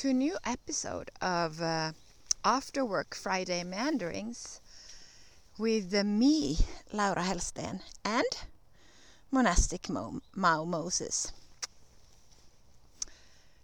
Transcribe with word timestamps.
to 0.00 0.08
a 0.08 0.14
new 0.14 0.38
episode 0.46 1.10
of 1.20 1.60
uh, 1.60 1.92
After 2.42 2.86
Work 2.86 3.14
Friday 3.14 3.62
Meanderings 3.64 4.62
with 5.58 5.94
uh, 5.94 6.04
me, 6.04 6.56
Laura 6.90 7.22
Hellsten, 7.22 7.82
and 8.02 8.24
Monastic 9.30 9.90
Mo- 9.90 10.22
Mau 10.34 10.64
Moses. 10.64 11.34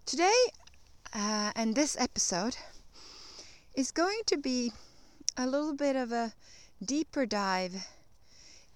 Today, 0.04 0.36
uh, 1.14 1.52
and 1.56 1.74
this 1.74 1.96
episode, 1.98 2.58
is 3.74 3.90
going 3.90 4.20
to 4.26 4.36
be 4.36 4.74
a 5.38 5.46
little 5.46 5.74
bit 5.74 5.96
of 5.96 6.12
a 6.12 6.34
deeper 6.84 7.24
dive 7.24 7.88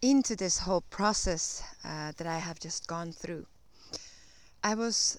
into 0.00 0.34
this 0.34 0.60
whole 0.60 0.84
process 0.88 1.62
uh, 1.84 2.12
that 2.16 2.26
I 2.26 2.38
have 2.38 2.58
just 2.58 2.86
gone 2.86 3.12
through. 3.12 3.44
I 4.64 4.74
was 4.74 5.18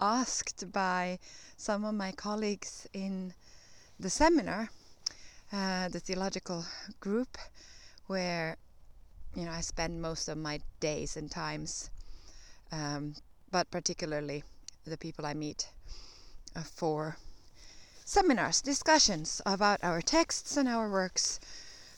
asked 0.00 0.72
by 0.72 1.18
some 1.56 1.84
of 1.84 1.94
my 1.94 2.12
colleagues 2.12 2.86
in 2.92 3.34
the 3.98 4.10
seminar, 4.10 4.70
uh, 5.52 5.88
the 5.88 6.00
theological 6.00 6.64
group, 7.00 7.36
where 8.06 8.56
you 9.34 9.44
know 9.44 9.50
I 9.50 9.60
spend 9.60 10.00
most 10.00 10.28
of 10.28 10.38
my 10.38 10.60
days 10.80 11.16
and 11.16 11.30
times, 11.30 11.90
um, 12.70 13.14
but 13.50 13.70
particularly 13.70 14.44
the 14.84 14.96
people 14.96 15.26
I 15.26 15.34
meet 15.34 15.68
uh, 16.54 16.62
for 16.62 17.16
seminars, 18.04 18.62
discussions 18.62 19.42
about 19.44 19.82
our 19.82 20.00
texts 20.00 20.56
and 20.56 20.68
our 20.68 20.90
works, 20.90 21.40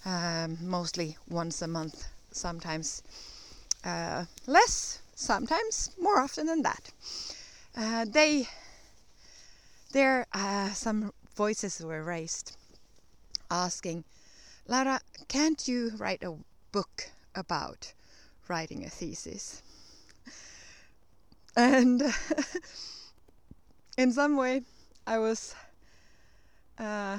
um, 0.04 0.58
mostly 0.60 1.16
once 1.28 1.62
a 1.62 1.68
month, 1.68 2.08
sometimes 2.32 3.02
uh, 3.84 4.24
less, 4.46 5.00
sometimes 5.14 5.90
more 6.00 6.18
often 6.18 6.46
than 6.46 6.62
that. 6.62 6.90
Uh, 7.76 8.04
they, 8.04 8.48
there, 9.92 10.26
uh, 10.32 10.70
some 10.70 11.12
voices 11.36 11.80
were 11.80 12.02
raised, 12.02 12.56
asking, 13.50 14.04
Lara, 14.66 15.00
can't 15.28 15.66
you 15.68 15.92
write 15.97 16.22
a 16.22 16.36
book 16.72 17.10
about 17.34 17.92
writing 18.48 18.84
a 18.84 18.91
thesis? 18.91 19.62
And 21.56 22.03
in 23.98 24.12
some 24.12 24.37
way, 24.37 24.62
I 25.06 25.19
was 25.19 25.54
uh, 26.78 27.19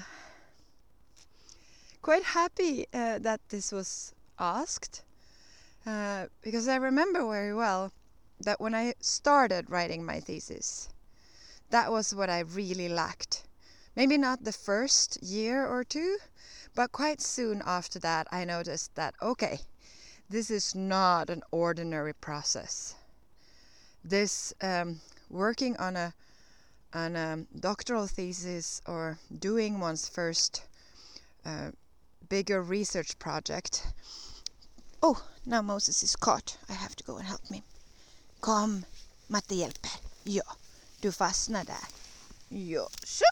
quite 2.02 2.24
happy 2.24 2.88
uh, 2.94 3.20
that 3.20 3.42
this 3.50 3.72
was 3.72 4.14
asked 4.40 5.04
uh, 5.86 6.28
because 6.42 6.68
I 6.68 6.78
remember 6.78 7.28
very 7.28 7.54
well 7.54 7.92
that 8.42 8.62
when 8.62 8.76
I 8.76 8.94
started 9.00 9.70
writing 9.70 10.06
my 10.06 10.20
thesis, 10.20 10.90
that 11.70 11.92
was 11.92 12.14
what 12.14 12.30
I 12.30 12.40
really 12.40 12.90
lacked. 12.90 13.44
Maybe 13.96 14.18
not 14.18 14.44
the 14.44 14.54
first 14.54 15.22
year 15.22 15.66
or 15.66 15.84
two, 15.84 16.18
but 16.76 16.92
quite 16.92 17.22
soon 17.22 17.62
after 17.66 18.00
that, 18.00 18.28
I 18.32 18.46
noticed 18.46 18.96
that 18.96 19.16
okay, 19.22 19.62
this 20.30 20.50
is 20.50 20.74
not 20.74 21.30
an 21.30 21.44
ordinary 21.52 22.14
process. 22.14 22.96
This 24.04 24.54
um, 24.62 25.02
working 25.30 25.76
on 25.78 25.96
a 25.98 26.14
on 26.94 27.16
a 27.16 27.46
doctoral 27.60 28.08
thesis 28.08 28.82
or 28.86 29.20
doing 29.40 29.80
one's 29.80 30.08
first 30.08 30.64
uh, 31.46 31.72
bigger 32.30 32.62
research 32.62 33.18
project. 33.20 33.88
Oh, 35.02 35.24
now 35.46 35.62
Moses 35.62 36.04
is 36.04 36.16
caught. 36.16 36.58
I 36.70 36.74
have 36.74 36.96
to 36.96 37.04
go 37.04 37.18
and 37.18 37.26
help 37.26 37.50
me. 37.50 37.64
Kom, 38.42 38.86
Matte 39.28 39.56
hjälper. 39.56 39.92
Ja, 40.24 40.44
du 41.00 41.12
fastnar 41.12 41.64
där. 41.64 41.88
Ja, 42.50 42.90
så. 43.04 43.26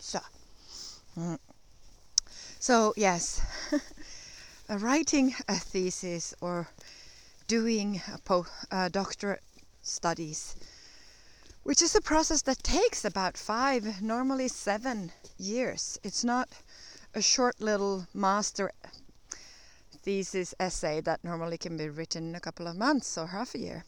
Så. 0.00 0.20
Mm. 1.16 1.38
So, 2.58 2.92
yes, 2.96 3.40
writing 4.68 5.36
a 5.48 5.54
thesis 5.54 6.34
or 6.40 6.66
doing 7.46 8.02
a 8.14 8.18
po- 8.18 8.46
uh, 8.70 8.88
doctorate 8.88 9.42
studies, 9.82 10.56
which 11.62 11.82
is 11.82 11.94
a 11.94 12.00
process 12.02 12.42
that 12.42 12.62
takes 12.62 13.04
about 13.04 13.38
five, 13.38 14.02
normally 14.02 14.48
seven 14.48 15.12
years. 15.38 15.98
It's 16.02 16.24
not 16.24 16.48
a 17.14 17.22
short 17.22 17.58
little 17.60 18.06
master 18.12 18.72
thesis 20.02 20.54
essay 20.60 21.00
that 21.00 21.24
normally 21.24 21.56
can 21.56 21.78
be 21.78 21.88
written 21.88 22.28
in 22.28 22.34
a 22.34 22.40
couple 22.40 22.66
of 22.66 22.76
months 22.76 23.16
or 23.16 23.28
half 23.28 23.54
a 23.54 23.58
year. 23.58 23.84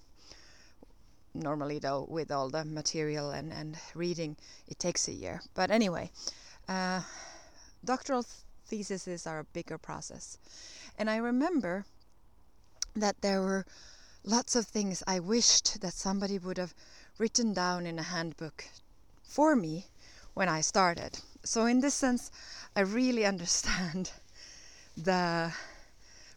Normally, 1.35 1.79
though, 1.79 2.07
with 2.09 2.31
all 2.31 2.51
the 2.51 2.65
material 2.65 3.31
and, 3.31 3.53
and 3.53 3.79
reading, 3.95 4.37
it 4.69 4.79
takes 4.79 5.09
a 5.09 5.13
year. 5.13 5.41
But 5.55 5.71
anyway, 5.71 6.11
uh, 6.69 7.01
doctoral 7.85 8.27
theses 8.67 9.27
are 9.27 9.41
a 9.41 9.45
bigger 9.45 9.79
process. 9.79 10.39
And 10.99 11.09
I 11.09 11.17
remember 11.17 11.85
that 12.95 13.23
there 13.23 13.41
were 13.41 13.67
lots 14.25 14.55
of 14.55 14.67
things 14.67 15.03
I 15.07 15.21
wished 15.21 15.81
that 15.81 15.95
somebody 15.95 16.39
would 16.39 16.59
have 16.59 16.75
written 17.19 17.53
down 17.53 17.87
in 17.87 17.99
a 17.99 18.03
handbook 18.03 18.65
for 19.23 19.57
me 19.57 19.87
when 20.35 20.49
I 20.49 20.61
started. 20.61 21.19
So, 21.45 21.67
in 21.67 21.81
this 21.81 21.95
sense, 21.95 22.31
I 22.77 22.81
really 22.81 23.27
understand 23.35 24.11
the 24.97 25.53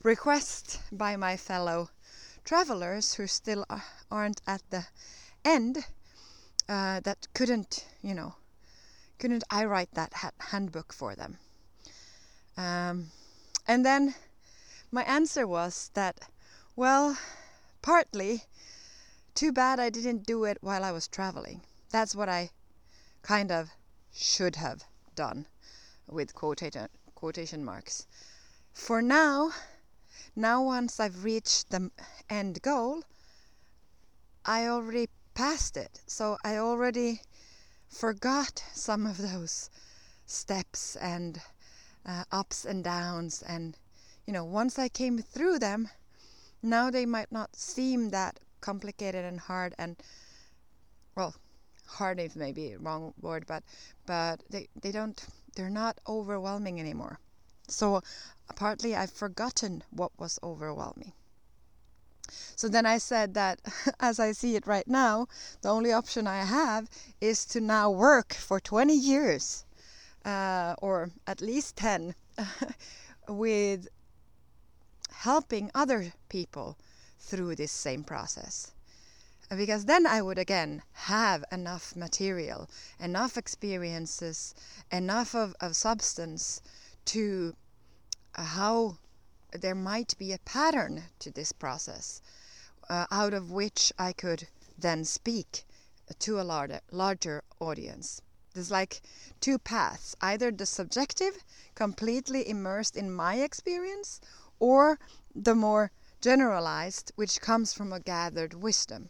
request 0.03 0.79
by 0.91 1.16
my 1.16 1.38
fellow 1.38 1.89
travelers 2.45 3.16
who 3.16 3.28
still 3.28 3.66
aren't 4.11 4.41
at 4.47 4.61
the 4.69 4.85
end 5.44 5.85
uh, 6.69 7.00
that 7.01 7.28
couldn't, 7.33 7.85
you 8.01 8.13
know, 8.13 8.35
couldn't 9.19 9.44
I 9.50 9.66
write 9.66 9.91
that 9.94 10.13
handbook 10.39 10.94
for 10.94 11.16
them? 11.16 11.38
Um, 12.55 13.11
and 13.67 13.85
then 13.85 14.16
my 14.91 15.03
answer 15.03 15.47
was 15.47 15.89
that, 15.95 16.19
well, 16.75 17.17
partly, 17.81 18.44
too 19.34 19.51
bad 19.51 19.79
I 19.79 19.89
didn't 19.89 20.25
do 20.25 20.45
it 20.45 20.57
while 20.61 20.84
I 20.84 20.91
was 20.91 21.07
traveling. 21.07 21.61
That's 21.89 22.16
what 22.16 22.29
I 22.29 22.52
kind 23.22 23.52
of 23.52 23.72
should 24.14 24.55
have 24.55 24.84
done 25.16 25.47
with 26.08 26.35
quotation, 26.35 26.87
quotation 27.16 27.66
marks. 27.66 28.05
For 28.73 29.02
now, 29.02 29.52
now 30.35 30.64
once 30.64 30.99
I've 30.99 31.23
reached 31.23 31.70
the 31.70 31.91
end 32.29 32.61
goal, 32.61 33.03
I 34.46 34.67
already 34.67 35.09
passed 35.34 35.78
it. 35.78 36.02
So 36.08 36.37
I 36.43 36.58
already 36.58 37.22
forgot 37.90 38.64
some 38.73 39.05
of 39.05 39.17
those 39.17 39.70
steps 40.26 40.96
and 40.97 41.41
uh, 42.05 42.23
ups 42.32 42.66
and 42.66 42.84
downs. 42.84 43.41
And, 43.41 43.78
you 44.26 44.34
know, 44.34 44.46
once 44.46 44.78
I 44.78 44.90
came 44.90 45.20
through 45.20 45.59
them, 45.59 45.90
now 46.61 46.90
they 46.90 47.05
might 47.05 47.31
not 47.31 47.55
seem 47.55 48.09
that 48.09 48.40
complicated 48.61 49.26
and 49.26 49.40
hard 49.40 49.76
and, 49.78 49.96
well, 51.16 51.35
hard 51.88 52.20
is 52.20 52.35
maybe 52.35 52.76
wrong 52.78 53.14
word, 53.22 53.46
but, 53.47 53.64
but 54.05 54.41
they, 54.49 54.67
they 54.81 54.91
don't, 54.91 55.23
they're 55.55 55.70
not 55.70 55.99
overwhelming 56.08 56.79
anymore. 56.79 57.20
So 57.67 58.02
partly 58.56 58.96
I've 58.96 59.12
forgotten 59.12 59.84
what 59.90 60.12
was 60.20 60.40
overwhelming. 60.44 61.14
So 62.56 62.67
then 62.67 62.85
I 62.85 62.97
said 62.97 63.34
that 63.34 63.59
as 64.00 64.20
I 64.20 64.32
see 64.32 64.56
it 64.56 64.66
right 64.66 64.88
now, 64.88 65.28
the 65.62 65.70
only 65.70 65.91
option 65.91 66.28
I 66.28 66.44
have 66.44 66.90
is 67.22 67.46
to 67.47 67.62
now 67.62 67.91
work 67.91 68.34
for 68.34 68.59
20 68.59 68.94
years, 68.94 69.66
uh, 70.23 70.76
or 70.79 71.12
at 71.28 71.41
least 71.41 71.76
10, 71.76 72.16
with 73.28 73.88
helping 75.12 75.72
other 75.73 76.14
people 76.29 76.78
through 77.20 77.56
this 77.56 77.72
same 77.72 78.03
process. 78.03 78.72
Because 79.50 79.85
then 79.85 80.08
I 80.08 80.22
would 80.22 80.40
again 80.40 80.82
have 80.94 81.46
enough 81.52 81.96
material, 81.96 82.67
enough 83.00 83.38
experiences, 83.38 84.56
enough 84.91 85.35
of, 85.35 85.56
of 85.62 85.76
substance 85.76 86.62
to 87.05 87.55
uh, 88.35 88.43
how 88.43 88.97
there 89.52 89.75
might 89.75 90.17
be 90.17 90.34
a 90.34 90.40
pattern 90.40 91.03
to 91.19 91.31
this 91.31 91.52
process 91.52 92.22
uh, 92.90 93.05
out 93.11 93.34
of 93.34 93.52
which 93.52 93.91
I 93.97 94.13
could 94.13 94.47
then 94.78 95.05
speak 95.05 95.66
to 96.19 96.40
a 96.40 96.43
larger, 96.43 96.81
larger 96.91 97.43
audience. 97.59 98.22
There's 98.53 98.72
like 98.72 99.02
two 99.41 99.57
paths 99.57 100.16
either 100.22 100.52
the 100.52 100.66
subjective, 100.66 101.43
completely 101.73 102.47
immersed 102.47 102.96
in 102.96 103.13
my 103.13 103.35
experience, 103.35 104.22
or 104.59 104.99
the 105.35 105.55
more 105.55 105.91
generalized, 106.22 107.11
which 107.16 107.41
comes 107.41 107.73
from 107.73 107.91
a 107.91 107.99
gathered 107.99 108.53
wisdom. 108.53 109.09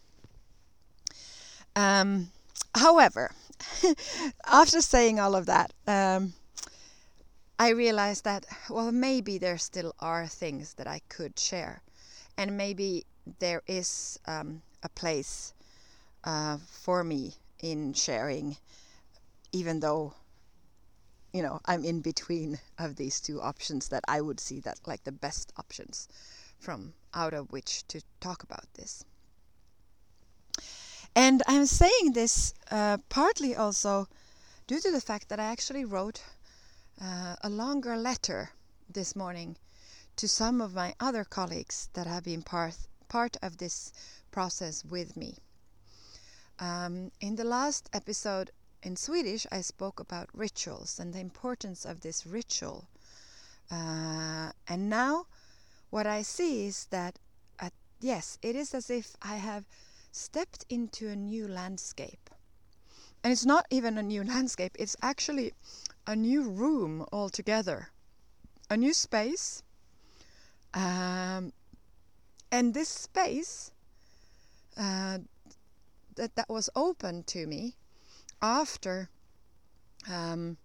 Um, 1.75 2.31
however, 2.73 3.31
after 4.45 4.81
saying 4.81 5.19
all 5.19 5.35
of 5.35 5.45
that, 5.45 5.73
um, 5.87 6.33
I 7.57 7.69
realized 7.69 8.25
that, 8.25 8.45
well, 8.69 8.91
maybe 8.91 9.37
there 9.37 9.57
still 9.57 9.95
are 9.99 10.27
things 10.27 10.73
that 10.73 10.87
I 10.87 11.01
could 11.07 11.39
share. 11.39 11.81
And 12.37 12.57
maybe 12.57 13.05
there 13.39 13.61
is 13.65 14.19
um, 14.25 14.61
a 14.83 14.89
place 14.89 15.53
uh, 16.25 16.57
for 16.69 17.03
me 17.03 17.35
in 17.59 17.93
sharing, 17.93 18.57
even 19.51 19.79
though 19.79 20.13
you 21.33 21.41
know 21.41 21.59
I'm 21.65 21.83
in 21.83 22.01
between 22.01 22.59
of 22.77 22.95
these 22.95 23.21
two 23.21 23.41
options 23.41 23.87
that 23.89 24.03
I 24.07 24.21
would 24.21 24.39
see 24.39 24.59
that 24.61 24.79
like 24.85 25.03
the 25.03 25.11
best 25.11 25.53
options 25.57 26.07
from 26.59 26.93
out 27.13 27.33
of 27.33 27.51
which 27.51 27.87
to 27.87 28.01
talk 28.19 28.43
about 28.43 28.65
this. 28.73 29.05
And 31.15 31.41
I'm 31.47 31.65
saying 31.65 32.11
this 32.13 32.53
uh, 32.69 32.97
partly 33.07 33.55
also 33.55 34.07
due 34.67 34.81
to 34.81 34.91
the 34.91 34.99
fact 34.99 35.29
that 35.29 35.39
I 35.39 35.45
actually 35.45 35.85
wrote 35.85 36.21
uh, 37.01 37.35
a 37.41 37.49
longer 37.49 37.97
letter 37.97 38.51
this 38.89 39.15
morning 39.15 39.57
to 40.15 40.27
some 40.27 40.61
of 40.61 40.73
my 40.73 40.95
other 40.99 41.23
colleagues 41.23 41.89
that 41.93 42.07
have 42.07 42.23
been 42.23 42.41
part, 42.41 42.77
part 43.07 43.37
of 43.41 43.57
this 43.57 43.91
process 44.31 44.85
with 44.85 45.17
me. 45.17 45.37
Um, 46.59 47.11
in 47.19 47.35
the 47.35 47.43
last 47.43 47.89
episode 47.91 48.51
in 48.81 48.95
Swedish, 48.95 49.45
I 49.51 49.61
spoke 49.61 49.99
about 49.99 50.29
rituals 50.33 50.99
and 50.99 51.13
the 51.13 51.19
importance 51.19 51.85
of 51.85 52.01
this 52.01 52.25
ritual. 52.25 52.87
Uh, 53.69 54.51
and 54.67 54.89
now, 54.89 55.25
what 55.89 56.07
I 56.07 56.21
see 56.21 56.67
is 56.67 56.85
that, 56.91 57.19
at, 57.59 57.73
yes, 57.99 58.37
it 58.41 58.55
is 58.55 58.73
as 58.73 58.89
if 58.89 59.15
I 59.21 59.35
have 59.35 59.65
stepped 60.11 60.65
into 60.69 61.09
a 61.09 61.15
new 61.15 61.47
landscape. 61.47 62.24
And 63.25 63.31
it's 63.31 63.43
not 63.43 63.65
even 63.71 63.97
a 63.97 64.03
new 64.03 64.23
landscape, 64.23 64.75
it's 64.77 64.95
actually 65.01 65.51
a 66.05 66.15
new 66.15 66.43
room 66.43 67.07
altogether, 67.11 67.89
a 68.69 68.77
new 68.77 68.93
space. 68.93 69.63
Um, 70.75 71.51
and 72.51 72.75
this 72.75 72.87
space 72.87 73.71
uh, 74.77 75.17
that, 76.17 76.35
that 76.35 76.47
was 76.47 76.69
open 76.75 77.23
to 77.23 77.47
me 77.47 77.73
after 78.43 79.09
um, 80.07 80.57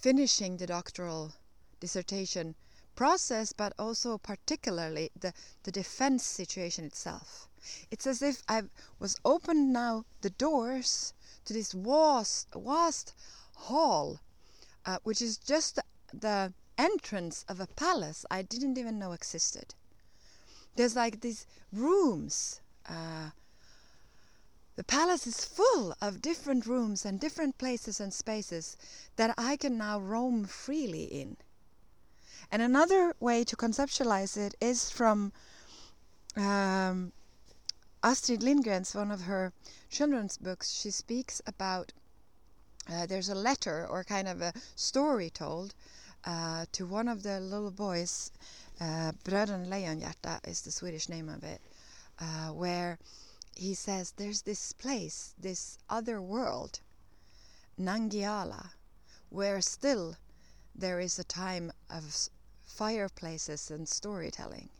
finishing 0.00 0.56
the 0.56 0.66
doctoral 0.66 1.32
dissertation 1.78 2.56
process, 2.96 3.52
but 3.52 3.72
also 3.78 4.18
particularly 4.18 5.12
the, 5.20 5.32
the 5.62 5.70
defense 5.70 6.24
situation 6.24 6.84
itself. 6.84 7.46
It's 7.92 8.08
as 8.08 8.20
if 8.20 8.42
I 8.48 8.62
was 8.98 9.16
opened 9.24 9.72
now 9.72 10.06
the 10.22 10.30
doors 10.30 11.14
to 11.44 11.52
this 11.52 11.72
vast, 11.72 12.48
vast 12.54 13.14
hall, 13.56 14.20
uh, 14.86 14.98
which 15.02 15.22
is 15.22 15.36
just 15.36 15.78
the, 16.12 16.52
entrance 16.78 17.44
of 17.48 17.60
a 17.60 17.66
palace 17.66 18.24
I 18.30 18.42
didn't 18.42 18.78
even 18.78 18.98
know 18.98 19.12
existed. 19.12 19.74
There's 20.74 20.96
like 20.96 21.20
these 21.20 21.46
rooms. 21.72 22.60
Uh, 22.88 23.30
the 24.74 24.84
palace 24.84 25.26
is 25.26 25.44
full 25.44 25.94
of 26.00 26.22
different 26.22 26.66
rooms 26.66 27.04
and 27.04 27.20
different 27.20 27.58
places 27.58 28.00
and 28.00 28.12
spaces 28.12 28.76
that 29.16 29.34
I 29.36 29.56
can 29.56 29.76
now 29.76 30.00
roam 30.00 30.44
freely 30.44 31.04
in. 31.04 31.36
And 32.50 32.62
another 32.62 33.14
way 33.20 33.44
to 33.44 33.56
conceptualize 33.56 34.36
it 34.36 34.54
is 34.60 34.90
from 34.90 35.32
um, 36.36 37.12
Astrid 38.04 38.40
Lindgren's 38.40 38.96
one 38.96 39.12
of 39.12 39.22
her 39.22 39.52
children's 39.88 40.36
books. 40.36 40.70
She 40.70 40.90
speaks 40.90 41.40
about 41.46 41.92
uh, 42.90 43.06
there's 43.06 43.28
a 43.28 43.34
letter 43.36 43.86
or 43.86 44.02
kind 44.02 44.26
of 44.26 44.42
a 44.42 44.52
story 44.74 45.30
told 45.30 45.72
uh, 46.24 46.66
to 46.72 46.84
one 46.84 47.06
of 47.06 47.22
the 47.22 47.38
little 47.38 47.70
boys. 47.70 48.32
Uh, 48.80 49.12
Bröderna 49.24 49.68
Lejonhjärta 49.68 50.40
is 50.48 50.62
the 50.62 50.72
Swedish 50.72 51.08
name 51.08 51.28
of 51.28 51.44
it, 51.44 51.60
uh, 52.18 52.48
where 52.48 52.98
he 53.54 53.72
says 53.72 54.10
there's 54.10 54.42
this 54.42 54.72
place, 54.72 55.32
this 55.38 55.78
other 55.88 56.20
world, 56.20 56.80
Nangiala, 57.78 58.70
where 59.28 59.60
still 59.60 60.16
there 60.74 60.98
is 60.98 61.20
a 61.20 61.24
time 61.24 61.70
of 61.88 62.30
fireplaces 62.64 63.70
and 63.70 63.88
storytelling. 63.88 64.70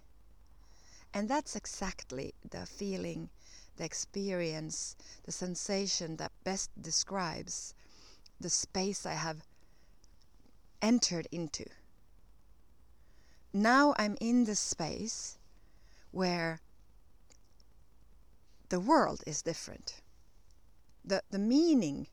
And 1.14 1.28
that's 1.28 1.56
exactly 1.56 2.34
the 2.48 2.64
feeling, 2.66 3.28
the 3.76 3.84
experience, 3.84 4.96
the 5.24 5.32
sensation 5.32 6.16
that 6.16 6.32
best 6.44 6.70
describes 6.80 7.74
the 8.40 8.50
space 8.50 9.04
I 9.04 9.14
have 9.14 9.42
entered 10.80 11.28
into. 11.30 11.64
Now 13.52 13.94
I'm 13.98 14.16
in 14.20 14.44
the 14.44 14.56
space 14.56 15.38
where 16.10 16.60
the 18.70 18.80
world 18.80 19.22
is 19.26 19.42
different. 19.42 20.00
The, 21.04 21.22
the 21.30 21.38
meaning 21.38 22.06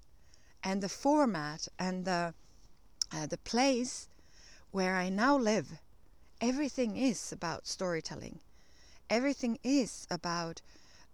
and 0.61 0.83
the 0.83 0.89
format 0.89 1.69
and 1.79 2.03
the, 2.03 2.33
uh, 3.13 3.27
the 3.27 3.37
place 3.37 4.09
where 4.71 4.95
I 4.95 5.07
now 5.07 5.37
live, 5.37 5.79
everything 6.41 6.97
is 6.97 7.31
about 7.31 7.65
storytelling. 7.65 8.39
Everything 9.09 9.57
is 9.63 10.07
about 10.11 10.61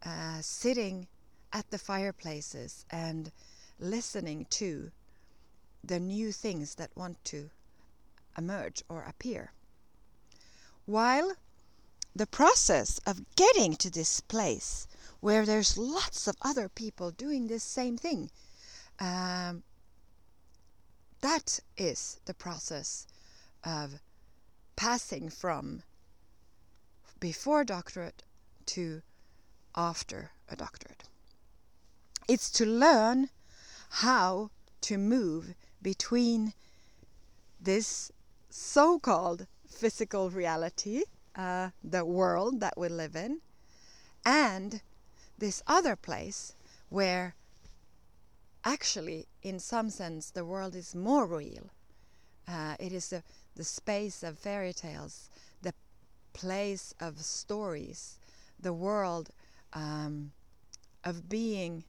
uh, 0.06 0.42
sitting 0.42 1.08
at 1.54 1.70
the 1.72 1.78
fireplaces 1.78 2.86
and 2.90 3.32
listening 3.80 4.46
to 4.50 4.92
the 5.84 6.00
new 6.00 6.32
things 6.32 6.76
that 6.76 6.96
want 6.96 7.24
to 7.26 7.50
emerge 8.38 8.84
or 8.90 9.04
appear. 9.04 9.54
While 10.86 11.34
the 12.16 12.28
process 12.28 13.00
of 13.06 13.36
getting 13.36 13.76
to 13.78 13.90
this 13.90 14.20
place 14.20 14.88
where 15.20 15.46
there's 15.46 15.78
lots 15.78 16.28
of 16.28 16.36
other 16.42 16.70
people 16.70 17.12
doing 17.12 17.48
this 17.48 17.64
same 17.64 17.98
thing, 17.98 18.30
um, 19.00 19.64
that 21.22 21.60
is 21.78 22.20
the 22.26 22.34
process 22.34 23.08
of 23.64 24.00
passing 24.76 25.30
from 25.30 25.82
before 27.26 27.62
a 27.62 27.66
doctorate 27.66 28.22
to 28.68 29.02
after 29.76 30.30
a 30.48 30.56
doctorate. 30.56 31.06
It's 32.28 32.52
to 32.52 32.68
learn 32.68 33.30
how 34.06 34.52
to 34.82 35.00
move 35.00 35.56
between 35.82 36.54
this 37.60 38.12
so 38.52 39.00
called 39.00 39.48
physical 39.68 40.30
reality, 40.30 41.02
uh, 41.36 41.72
the 41.84 42.06
world 42.06 42.60
that 42.60 42.78
we 42.78 42.90
live 42.90 43.16
in, 43.16 43.42
and 44.24 44.84
this 45.40 45.64
other 45.66 45.96
place 45.96 46.54
where 46.90 47.34
actually, 48.64 49.26
in 49.42 49.58
some 49.60 49.90
sense, 49.90 50.30
the 50.30 50.46
world 50.46 50.76
is 50.76 50.94
more 50.94 51.26
real. 51.26 51.72
Uh, 52.48 52.76
it 52.80 52.94
is 52.94 53.10
the, 53.10 53.24
the 53.56 53.64
space 53.64 54.22
of 54.22 54.38
fairy 54.38 54.74
tales, 54.74 55.32
place 56.36 56.94
of 57.00 57.20
stories, 57.20 58.20
the 58.60 58.74
world 58.74 59.30
um, 59.74 60.32
of 61.04 61.30
being 61.30 61.84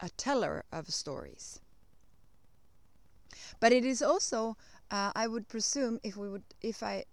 a 0.00 0.08
teller 0.10 0.64
of 0.72 0.92
stories. 0.92 1.60
But 3.60 3.72
it 3.72 3.84
is 3.84 4.02
also, 4.02 4.56
uh, 4.90 5.12
I 5.14 5.26
would 5.26 5.48
presume, 5.48 6.00
if 6.02 6.16
we 6.16 6.28
would, 6.28 6.42
if 6.60 6.82
I 6.82 7.04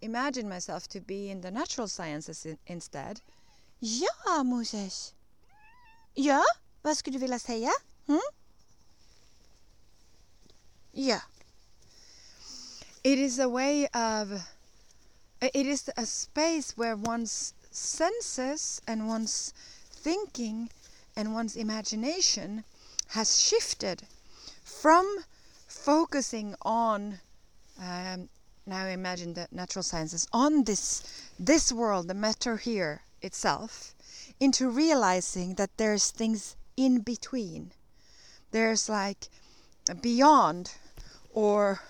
imagine 0.00 0.48
myself 0.48 0.88
to 0.88 1.00
be 1.00 1.30
in 1.30 1.40
the 1.40 1.50
natural 1.50 1.88
sciences 1.88 2.46
in, 2.46 2.58
instead. 2.66 3.20
Ja, 3.80 4.42
Moses. 4.44 5.14
Ja, 6.14 6.42
vad 6.82 6.96
skulle 6.96 7.18
du 7.18 7.20
vilja 7.20 7.38
säga? 7.38 7.72
Hmm? 8.06 8.20
Ja. 10.92 11.20
It 13.02 13.18
is 13.18 13.38
a 13.38 13.48
way 13.48 13.88
of, 13.94 14.28
it 15.40 15.66
is 15.66 15.90
a 15.96 16.06
space 16.06 16.76
where 16.76 16.96
one's 16.96 17.54
senses 17.70 18.80
and 18.86 19.08
one's 19.08 19.52
thinking 19.90 20.70
and 21.16 21.34
one's 21.34 21.56
imagination 21.56 22.64
has 23.08 23.42
shifted 23.42 24.02
from 24.64 25.24
focusing 25.66 26.54
on 26.62 27.20
um, 27.80 28.28
now 28.66 28.86
imagine 28.86 29.34
the 29.34 29.48
natural 29.50 29.82
sciences 29.82 30.26
on 30.32 30.64
this 30.64 31.02
this 31.38 31.72
world 31.72 32.08
the 32.08 32.14
matter 32.14 32.56
here 32.56 33.02
itself 33.22 33.94
into 34.38 34.68
realizing 34.70 35.54
that 35.54 35.76
there's 35.76 36.10
things 36.10 36.56
in 36.76 37.00
between. 37.00 37.72
There's 38.52 38.88
like 38.88 39.28
beyond 40.00 40.72
or 41.32 41.80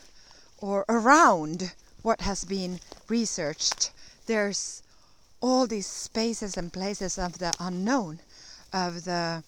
or 0.59 0.85
around 0.89 1.73
what 2.03 2.21
has 2.21 2.45
been 2.45 2.81
researched 3.09 3.91
there's 4.31 4.83
all 5.41 5.67
these 5.67 5.89
spaces 5.89 6.57
and 6.57 6.73
places 6.73 7.19
of 7.19 7.39
the 7.39 7.53
unknown 7.59 8.21
of 8.73 9.05
the 9.05 9.43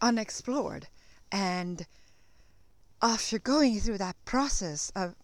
unexplored. 0.00 0.86
And 1.32 1.86
after 3.02 3.40
going 3.40 3.80
through 3.80 3.98
that 3.98 4.16
process 4.24 4.92
of 4.94 5.16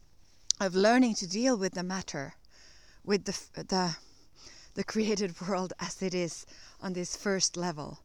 of 0.61 0.75
learning 0.75 1.15
to 1.15 1.29
deal 1.29 1.57
with 1.57 1.75
the 1.75 1.85
matter, 1.85 2.35
with 3.05 3.25
the 3.25 3.39
the 3.63 3.97
the 4.75 4.83
created 4.83 5.41
world 5.41 5.73
as 5.79 6.03
it 6.03 6.15
is 6.15 6.45
on 6.81 6.95
this 6.95 7.15
first 7.15 7.57
level, 7.57 8.01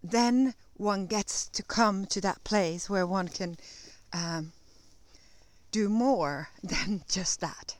then 0.00 0.54
one 0.76 1.06
gets 1.06 1.48
to 1.48 1.62
come 1.64 2.06
to 2.06 2.20
that 2.20 2.44
place 2.44 2.88
where 2.88 3.06
one 3.06 3.26
can 3.26 3.56
um, 4.12 4.52
do 5.74 5.88
more 5.88 6.48
than 6.62 7.02
just 7.08 7.40
that. 7.40 7.76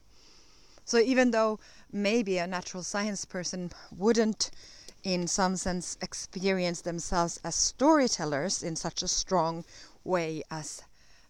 So 0.85 0.99
even 0.99 1.31
though 1.31 1.61
maybe 1.93 2.39
a 2.39 2.47
natural 2.47 2.83
science 2.83 3.25
person 3.25 3.71
wouldn't 3.97 4.51
in 5.05 5.29
some 5.29 5.57
sense 5.57 5.97
experience 6.03 6.81
themselves 6.81 7.39
as 7.45 7.55
storytellers 7.55 8.65
in 8.65 8.75
such 8.75 9.03
a 9.03 9.09
strong 9.09 9.65
way 10.03 10.43
as 10.51 10.83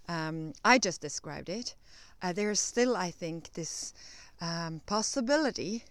um, 0.08 0.54
I 0.64 0.78
just 0.78 1.02
described 1.02 1.50
it, 1.50 1.74
uh, 2.22 2.32
there's 2.32 2.60
still, 2.60 2.96
I 2.96 3.10
think, 3.10 3.52
this 3.52 3.92
um, 4.40 4.80
possibility 4.86 5.84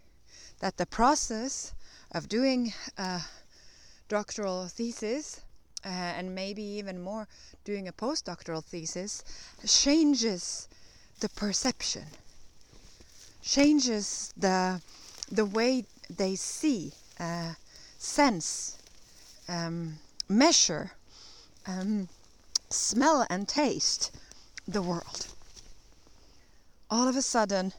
that 0.59 0.77
the 0.77 0.87
process 0.87 1.73
of 2.11 2.27
doing 2.27 2.73
a 2.97 3.21
doctoral 4.07 4.67
thesis 4.67 5.41
uh, 5.85 5.89
and 5.89 6.33
maybe 6.33 6.63
even 6.63 7.01
more 7.01 7.27
doing 7.65 7.87
a 7.87 7.93
postdoctoral 7.93 8.63
thesis 8.63 9.23
changes 9.65 10.67
the 11.19 11.29
perception, 11.29 12.03
changes 13.41 14.33
the 14.37 14.81
the 15.31 15.45
way 15.45 15.85
they 16.09 16.35
see, 16.35 16.91
uh, 17.19 17.53
sense, 17.97 18.77
um, 19.47 19.97
measure, 20.29 20.91
um, 21.65 22.07
smell, 22.69 23.25
and 23.29 23.47
taste 23.47 24.11
the 24.67 24.81
world. 24.81 25.27
All 26.89 27.07
of 27.07 27.15
a 27.15 27.21
sudden, 27.21 27.73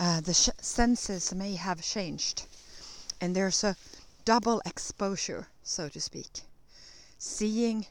uh, 0.00 0.20
the 0.20 0.34
senses 0.34 1.34
may 1.34 1.56
have 1.56 1.82
changed, 1.82 2.46
and 3.20 3.36
there's 3.36 3.62
a 3.64 3.76
double 4.24 4.62
exposure, 4.64 5.48
so 5.62 5.88
to 5.88 6.00
speak 6.00 6.42
seeing 7.22 7.86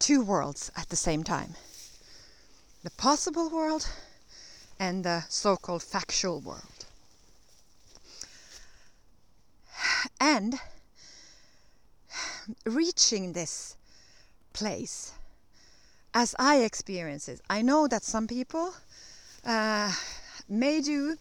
two 0.00 0.20
worlds 0.20 0.72
at 0.76 0.88
the 0.88 0.96
same 0.96 1.22
time 1.22 1.54
the 2.82 2.90
possible 2.90 3.48
world 3.48 3.88
and 4.78 5.04
the 5.04 5.24
so 5.28 5.56
called 5.56 5.82
factual 5.82 6.40
world. 6.40 6.84
And 10.20 10.60
reaching 12.64 13.32
this 13.32 13.76
place, 14.52 15.12
as 16.14 16.34
I 16.38 16.58
experience 16.58 17.28
it, 17.28 17.40
I 17.48 17.62
know 17.62 17.88
that 17.88 18.04
some 18.04 18.26
people 18.26 18.74
uh, 19.44 19.92
may 20.48 20.80
do 20.80 21.16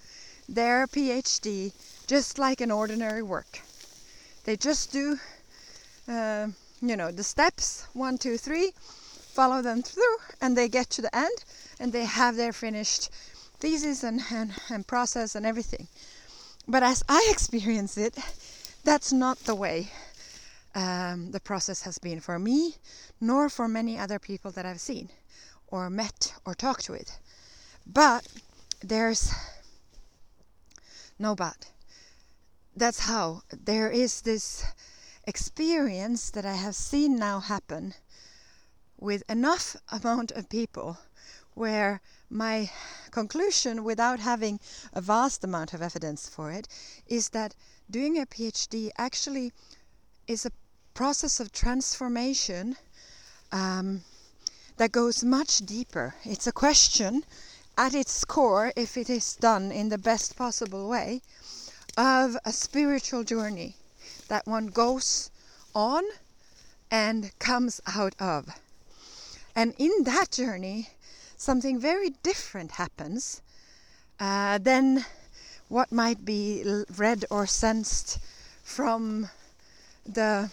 their 0.48 0.88
PhD 0.88 1.74
just 2.06 2.38
like 2.38 2.62
an 2.62 2.72
ordinary 2.72 3.24
work. 3.24 3.62
They 4.44 4.56
just 4.56 4.92
do. 4.92 5.20
Uh, 6.08 6.50
you 6.90 6.96
know 6.96 7.12
the 7.12 7.24
steps 7.24 7.88
one 7.94 8.18
two 8.18 8.38
three 8.38 8.72
follow 8.78 9.62
them 9.62 9.82
through 9.82 10.18
and 10.42 10.56
they 10.56 10.70
get 10.70 10.90
to 10.90 11.02
the 11.02 11.16
end 11.16 11.44
and 11.80 11.92
they 11.92 12.06
have 12.06 12.36
their 12.36 12.54
finished 12.54 13.10
thesis 13.60 14.04
and, 14.04 14.22
and, 14.32 14.54
and 14.70 14.88
process 14.88 15.36
and 15.36 15.46
everything. 15.46 15.88
But 16.68 16.84
as 16.84 17.04
i 17.08 17.28
experience 17.30 17.98
it 17.98 18.18
that's 18.84 19.12
not 19.12 19.40
the 19.40 19.56
way 19.56 19.92
um, 20.74 21.32
the 21.32 21.40
process 21.40 21.84
has 21.84 21.98
been 21.98 22.20
for 22.20 22.38
me 22.40 22.76
nor 23.22 23.50
for 23.50 23.68
many 23.68 23.98
other 23.98 24.20
people 24.20 24.52
that 24.52 24.66
i've 24.66 24.82
seen 24.82 25.10
or 25.68 25.90
met 25.90 26.34
or 26.46 26.56
talked 26.56 26.90
with. 26.90 27.20
But 27.86 28.28
there's 28.82 29.32
no 31.20 31.36
but. 31.36 31.72
That's 32.76 33.00
how. 33.00 33.44
There 33.52 33.90
is 33.90 34.22
this 34.22 34.66
experience 35.28 36.30
that 36.32 36.46
I 36.46 36.54
have 36.54 36.76
seen 36.76 37.18
now 37.18 37.40
happen 37.40 37.94
with 38.98 39.24
enough 39.30 39.76
amount 39.92 40.32
of 40.32 40.50
people 40.50 40.98
where 41.54 42.02
my 42.30 42.70
conclusion 43.12 43.84
without 43.84 44.20
having 44.20 44.60
a 44.94 45.02
vast 45.02 45.44
amount 45.44 45.74
of 45.74 45.82
evidence 45.82 46.28
for 46.30 46.52
it 46.52 46.68
is 47.08 47.30
that 47.30 47.56
doing 47.90 48.20
a 48.20 48.26
PhD 48.26 48.92
actually 48.98 49.52
is 50.28 50.46
a 50.46 50.52
process 50.94 51.40
of 51.40 51.52
transformation 51.52 52.76
um, 53.52 54.04
that 54.78 54.92
goes 54.92 55.24
much 55.24 55.60
deeper. 55.60 56.16
It's 56.24 56.48
a 56.48 56.52
question 56.52 57.24
at 57.78 57.94
its 57.94 58.24
core, 58.26 58.74
if 58.76 58.98
it 58.98 59.10
is 59.10 59.36
done 59.36 59.72
in 59.72 59.90
the 59.90 59.98
best 59.98 60.36
possible 60.36 60.88
way, 60.88 61.22
of 61.98 62.38
a 62.46 62.52
spiritual 62.52 63.24
journey 63.24 63.78
that 64.28 64.48
one 64.48 64.68
goes 64.68 65.32
on 65.74 66.04
and 66.92 67.38
comes 67.40 67.82
out 67.88 68.16
of. 68.20 68.50
And 69.56 69.74
in 69.78 70.04
that 70.04 70.32
journey, 70.32 70.90
something 71.38 71.80
very 71.80 72.12
different 72.24 72.72
happens 72.72 73.42
uh, 74.20 74.58
than 74.58 75.06
what 75.68 75.92
might 75.92 76.26
be 76.26 76.84
read 76.98 77.26
or 77.30 77.48
sensed 77.48 78.20
from 78.64 79.30
the 80.06 80.50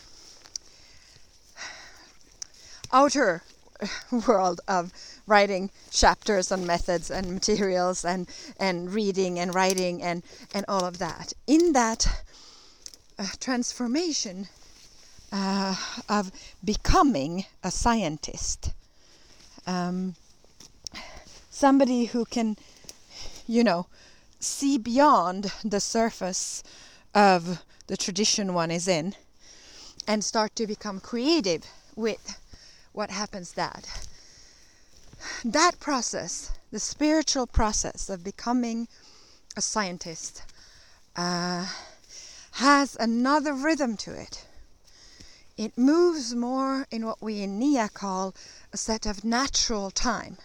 outer 2.92 3.42
world 4.26 4.60
of 4.68 4.92
writing 5.26 5.70
chapters 5.90 6.50
and 6.50 6.66
methods 6.66 7.10
and 7.10 7.32
materials 7.32 8.04
and 8.04 8.28
and 8.58 8.92
reading 8.92 9.38
and 9.38 9.54
writing 9.54 10.02
and 10.02 10.22
and 10.54 10.64
all 10.68 10.84
of 10.84 10.98
that 10.98 11.32
in 11.46 11.72
that 11.72 12.24
transformation 13.40 14.48
uh, 15.32 15.74
of 16.08 16.30
becoming 16.64 17.44
a 17.62 17.70
scientist. 17.70 18.72
Um, 19.66 20.14
somebody 21.50 22.06
who 22.06 22.24
can, 22.24 22.56
you 23.46 23.64
know, 23.64 23.86
see 24.40 24.78
beyond 24.78 25.52
the 25.64 25.80
surface 25.80 26.62
of 27.14 27.62
the 27.86 27.96
tradition 27.96 28.54
one 28.54 28.70
is 28.70 28.88
in 28.88 29.14
and 30.06 30.24
start 30.24 30.56
to 30.56 30.66
become 30.66 31.00
creative 31.00 31.64
with 31.94 32.38
what 32.92 33.10
happens 33.10 33.52
that 33.52 34.08
that 35.44 35.78
process 35.78 36.52
the 36.72 36.80
spiritual 36.80 37.46
process 37.46 38.08
of 38.08 38.24
becoming 38.24 38.88
a 39.56 39.62
scientist 39.62 40.42
uh, 41.16 41.66
has 42.52 42.96
another 43.00 43.54
rhythm 43.54 43.96
to 43.96 44.12
it. 44.12 44.46
It 45.56 45.76
moves 45.76 46.34
more 46.34 46.86
in 46.90 47.06
what 47.06 47.22
we 47.22 47.42
in 47.42 47.58
NIA 47.58 47.88
call 47.88 48.34
a 48.72 48.76
set 48.76 49.06
of 49.06 49.24
natural 49.24 49.90
time. 49.90 50.38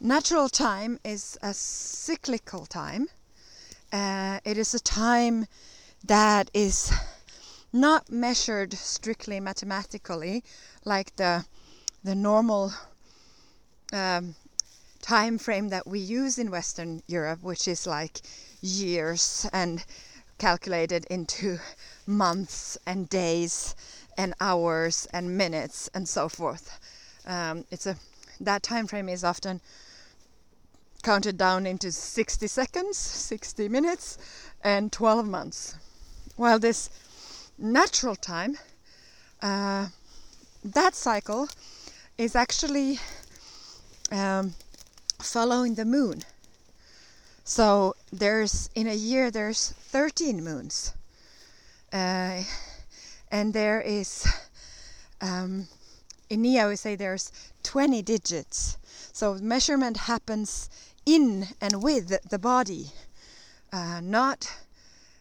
Natural 0.00 0.48
time 0.48 0.98
is 1.04 1.38
a 1.42 1.52
cyclical 1.52 2.66
time. 2.66 3.08
Uh, 3.92 4.40
it 4.44 4.56
is 4.56 4.74
a 4.74 4.80
time 4.80 5.46
that 6.04 6.50
is 6.54 6.92
not 7.72 8.10
measured 8.10 8.72
strictly 8.74 9.40
mathematically 9.40 10.42
like 10.84 11.14
the 11.16 11.44
the 12.02 12.14
normal 12.14 12.72
um, 13.92 14.34
time 15.02 15.38
frame 15.38 15.68
that 15.68 15.86
we 15.86 15.98
use 15.98 16.38
in 16.38 16.50
Western 16.50 17.02
Europe, 17.06 17.42
which 17.42 17.68
is 17.68 17.86
like 17.86 18.20
years 18.60 19.46
and 19.52 19.84
calculated 20.40 21.04
into 21.10 21.60
months 22.06 22.76
and 22.86 23.08
days 23.08 23.76
and 24.16 24.34
hours 24.40 25.06
and 25.12 25.36
minutes 25.38 25.88
and 25.94 26.08
so 26.08 26.28
forth. 26.28 26.80
Um, 27.26 27.64
it's 27.70 27.86
a 27.86 27.96
that 28.40 28.62
time 28.62 28.86
frame 28.86 29.08
is 29.08 29.22
often 29.22 29.60
counted 31.02 31.36
down 31.36 31.66
into 31.66 31.92
60 31.92 32.46
seconds, 32.46 32.96
60 32.96 33.68
minutes, 33.68 34.18
and 34.64 34.90
12 34.90 35.28
months. 35.28 35.76
While 36.36 36.58
this 36.58 36.90
natural 37.58 38.16
time, 38.16 38.58
uh, 39.42 39.88
that 40.64 40.94
cycle 40.94 41.48
is 42.18 42.34
actually 42.34 42.98
um, 44.10 44.54
following 45.18 45.74
the 45.74 45.84
moon. 45.84 46.22
So 47.50 47.96
there's 48.12 48.70
in 48.76 48.86
a 48.86 48.94
year 48.94 49.28
there's 49.32 49.70
13 49.70 50.44
moons, 50.44 50.94
uh, 51.92 52.44
and 53.32 53.52
there 53.52 53.80
is 53.80 54.24
um, 55.20 55.66
in 56.28 56.42
NIA 56.42 56.68
we 56.68 56.76
say 56.76 56.94
there's 56.94 57.32
20 57.64 58.02
digits. 58.02 58.78
So 59.12 59.34
measurement 59.34 59.96
happens 59.96 60.70
in 61.04 61.48
and 61.60 61.82
with 61.82 62.16
the 62.30 62.38
body, 62.38 62.92
uh, 63.72 64.00
not 64.00 64.48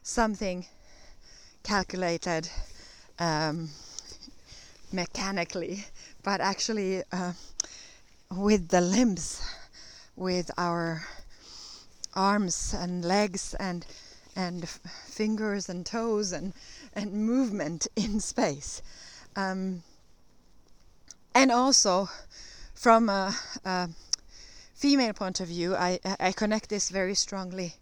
something 0.03 0.67
calculated 1.63 2.48
um, 3.17 3.69
mechanically, 4.91 5.83
but 6.21 6.41
actually 6.41 7.01
uh, 7.12 7.33
with 8.29 8.67
the 8.67 8.81
limbs, 8.81 9.41
with 10.15 10.51
our 10.59 11.07
arms 12.19 12.75
and 12.77 13.05
legs 13.05 13.55
and 13.59 13.85
and 14.35 14.67
fingers 14.67 15.69
and 15.69 15.85
toes 15.85 16.33
and 16.33 16.53
and 16.93 17.13
movement 17.13 17.88
in 17.95 18.19
space. 18.19 18.81
Um, 19.35 19.83
and 21.33 21.51
also, 21.51 22.09
from 22.73 23.07
a, 23.09 23.33
a, 23.63 23.89
female 24.73 25.13
point 25.13 25.39
of 25.39 25.47
view, 25.47 25.75
I, 25.75 25.99
I 26.19 26.31
connect 26.31 26.69
this 26.69 26.89
very 26.89 27.13
strongly 27.13 27.75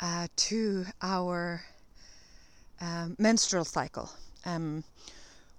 uh, 0.00 0.26
to 0.36 0.86
our 1.02 1.62
um, 2.80 3.16
menstrual 3.18 3.64
cycle, 3.64 4.10
um, 4.44 4.82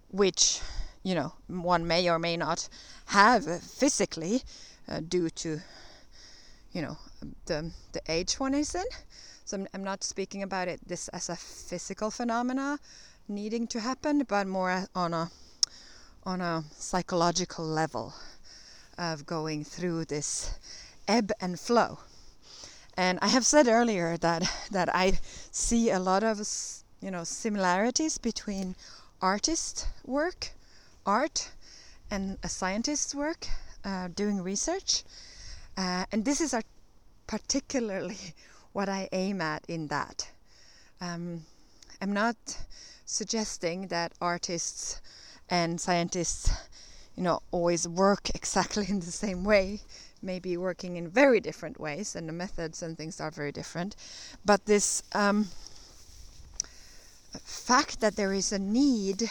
which 0.09 0.59
you 1.03 1.15
know 1.15 1.31
one 1.47 1.87
may 1.87 2.09
or 2.09 2.19
may 2.19 2.35
not 2.35 2.67
have 3.05 3.45
physically 3.61 4.41
uh, 4.89 4.99
due 5.07 5.29
to 5.29 5.59
you 6.73 6.81
know 6.81 6.97
the 7.45 7.71
the 7.91 8.01
age 8.07 8.39
one 8.39 8.53
is 8.53 8.75
in. 8.75 8.85
So 9.45 9.57
I'm, 9.57 9.67
I'm 9.73 9.83
not 9.83 10.03
speaking 10.03 10.43
about 10.43 10.67
it 10.67 10.79
this 10.87 11.07
as 11.09 11.29
a 11.29 11.35
physical 11.35 12.11
phenomena 12.11 12.79
needing 13.27 13.67
to 13.67 13.79
happen, 13.79 14.23
but 14.27 14.47
more 14.47 14.87
on 14.95 15.13
a 15.13 15.31
on 16.23 16.41
a 16.41 16.63
psychological 16.71 17.65
level 17.65 18.13
of 18.97 19.25
going 19.25 19.63
through 19.63 20.05
this 20.05 20.51
ebb 21.07 21.31
and 21.39 21.59
flow. 21.59 21.99
And 22.95 23.19
I 23.21 23.27
have 23.27 23.45
said 23.45 23.67
earlier 23.67 24.17
that 24.17 24.43
that 24.71 24.93
I 24.93 25.19
see 25.51 25.91
a 25.91 25.99
lot 25.99 26.23
of 26.23 26.39
you 27.01 27.11
know 27.11 27.23
similarities 27.23 28.17
between 28.17 28.75
artist 29.21 29.87
work, 30.05 30.51
art, 31.05 31.51
and 32.11 32.37
a 32.43 32.49
scientist's 32.49 33.15
work 33.15 33.47
uh, 33.85 34.09
doing 34.09 34.41
research. 34.41 35.03
Uh, 35.77 36.05
and 36.11 36.25
this 36.25 36.41
is 36.41 36.53
particularly 37.27 38.33
what 38.73 38.89
I 38.89 39.09
aim 39.11 39.41
at 39.41 39.63
in 39.67 39.87
that. 39.87 40.29
Um, 41.01 41.45
I'm 42.01 42.13
not 42.13 42.35
suggesting 43.05 43.87
that 43.87 44.13
artists 44.21 45.01
and 45.49 45.79
scientists, 45.79 46.51
you 47.15 47.23
know, 47.23 47.41
always 47.51 47.87
work 47.87 48.29
exactly 48.35 48.85
in 48.89 48.99
the 48.99 49.11
same 49.11 49.43
way. 49.43 49.81
Maybe 50.21 50.57
working 50.57 50.97
in 50.97 51.09
very 51.09 51.39
different 51.39 51.79
ways, 51.79 52.15
and 52.15 52.27
the 52.27 52.33
methods 52.33 52.81
and 52.81 52.97
things 52.97 53.21
are 53.21 53.29
very 53.29 53.51
different. 53.51 53.95
But 54.43 54.65
this 54.65 55.03
um, 55.13 55.47
fact 57.43 57.99
that 58.01 58.15
there 58.15 58.33
is 58.33 58.51
a 58.51 58.57
need, 58.57 59.29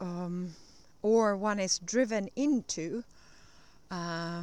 um, 0.00 0.54
or 1.00 1.36
one 1.36 1.60
is 1.60 1.78
driven 1.78 2.28
into 2.34 3.04
uh, 3.88 4.42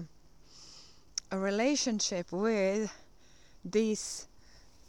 a 1.31 1.37
relationship 1.37 2.31
with 2.31 2.91
these 3.63 4.27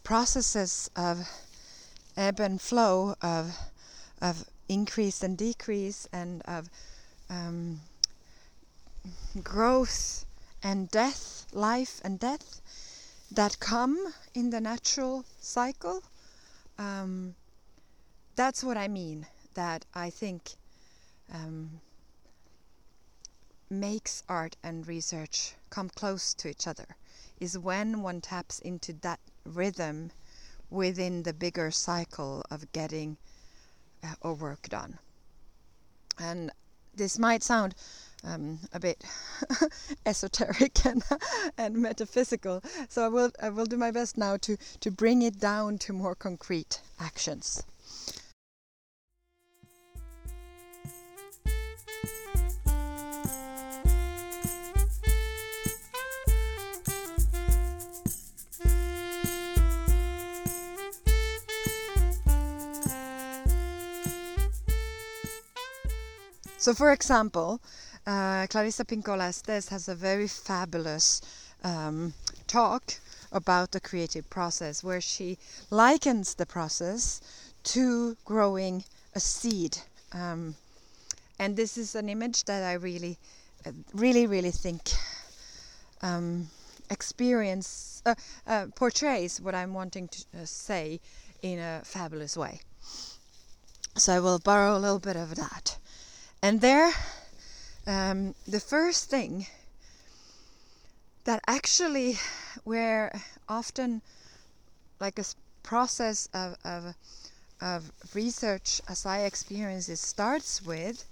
processes 0.03 0.91
of 0.97 1.29
ebb 2.17 2.41
and 2.41 2.61
flow 2.61 3.15
of 3.23 3.57
of 4.21 4.45
increase 4.69 5.23
and 5.23 5.37
decrease 5.37 6.09
and 6.13 6.43
of 6.43 6.69
um, 7.29 7.81
growth 9.43 10.25
and 10.63 10.91
death, 10.91 11.47
life 11.53 12.01
and 12.05 12.21
death 12.21 12.61
that 13.31 13.59
come 13.61 14.15
in 14.35 14.51
the 14.51 14.61
natural 14.61 15.25
cycle. 15.41 16.03
Um, 16.79 17.35
that's 18.37 18.63
what 18.63 18.77
I 18.77 18.89
mean. 18.89 19.27
That 19.55 19.85
I 19.95 20.11
think 20.11 20.53
um, 21.33 21.81
makes 23.71 24.23
art 24.29 24.57
and 24.65 24.89
research 24.89 25.55
come 25.71 25.89
close 25.89 26.35
to 26.35 26.49
each 26.49 26.67
other 26.67 26.97
is 27.39 27.57
when 27.57 28.03
one 28.03 28.21
taps 28.21 28.59
into 28.59 28.93
that 28.93 29.21
rhythm 29.45 30.11
within 30.69 31.23
the 31.23 31.33
bigger 31.33 31.71
cycle 31.71 32.45
of 32.51 32.71
getting 32.73 33.17
uh, 34.03 34.15
or 34.21 34.35
work 34.35 34.69
done. 34.69 34.99
And 36.19 36.51
this 36.95 37.19
might 37.19 37.43
sound 37.43 37.75
um, 38.25 38.59
a 38.73 38.81
bit 38.81 39.05
esoteric 40.07 40.85
and, 40.87 41.03
and 41.57 41.77
metaphysical, 41.77 42.63
so 42.89 43.05
I 43.05 43.09
will 43.09 43.31
I 43.41 43.49
will 43.49 43.67
do 43.67 43.77
my 43.77 43.91
best 43.91 44.19
now 44.19 44.37
to 44.39 44.57
to 44.81 44.91
bring 44.91 45.23
it 45.23 45.41
down 45.41 45.79
to 45.79 45.93
more 45.93 46.15
concrete 46.15 46.83
actions. 46.99 47.63
So, 66.61 66.75
for 66.75 66.93
example, 66.93 67.59
uh, 68.07 68.47
Clarissa 68.51 68.85
Pinkola 68.85 69.29
Estes 69.29 69.71
has 69.71 69.89
a 69.89 69.95
very 69.95 70.29
fabulous 70.29 71.23
um, 71.65 72.13
talk 72.49 73.01
about 73.33 73.71
the 73.71 73.81
creative 73.81 74.29
process 74.29 74.85
where 74.85 75.01
she 75.01 75.39
likens 75.71 76.35
the 76.35 76.45
process 76.45 77.23
to 77.63 78.15
growing 78.27 78.85
a 79.15 79.21
seed. 79.21 79.79
Um, 80.13 80.55
and 81.39 81.57
this 81.57 81.79
is 81.79 81.95
an 81.95 82.11
image 82.11 82.45
that 82.45 82.63
I 82.63 82.75
really, 82.75 83.17
really, 83.95 84.27
really 84.27 84.51
think 84.51 84.83
um, 86.03 86.51
experience 86.91 88.03
uh, 88.05 88.15
uh, 88.47 88.67
portrays 88.75 89.41
what 89.41 89.55
I'm 89.55 89.73
wanting 89.73 90.09
to 90.09 90.25
uh, 90.43 90.45
say 90.45 91.01
in 91.41 91.59
a 91.59 91.81
fabulous 91.85 92.37
way. 92.37 92.61
So 93.97 94.13
I 94.13 94.21
will 94.21 94.39
borrow 94.39 94.77
a 94.77 94.79
little 94.79 94.99
bit 94.99 95.17
of 95.17 95.37
that. 95.37 95.79
And 96.43 96.61
there, 96.61 96.93
um, 97.87 98.35
the 98.49 98.61
first 98.61 99.11
thing 99.11 99.47
that 101.25 101.43
actually, 101.47 102.19
where 102.65 103.21
often 103.49 104.01
like 105.01 105.19
a 105.19 105.25
process 105.63 106.29
of, 106.33 106.57
of, 106.65 106.95
of 107.61 107.93
research, 108.15 108.81
as 108.89 109.05
I 109.05 109.21
experience 109.21 109.89
it, 109.89 109.99
starts 109.99 110.65
with, 110.65 111.05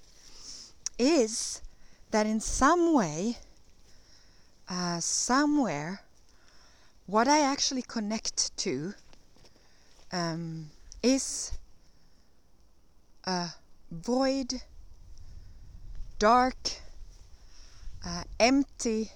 is 0.98 1.60
that 2.10 2.26
in 2.26 2.40
some 2.40 2.94
way, 2.94 3.36
uh, 4.68 5.00
somewhere, 5.00 6.00
what 7.06 7.28
I 7.28 7.40
actually 7.40 7.82
connect 7.82 8.56
to 8.58 8.94
um, 10.10 10.70
is 11.02 11.52
a 13.24 13.50
void 13.90 14.62
dark, 16.18 16.56
uh, 18.04 18.24
empty, 18.40 19.12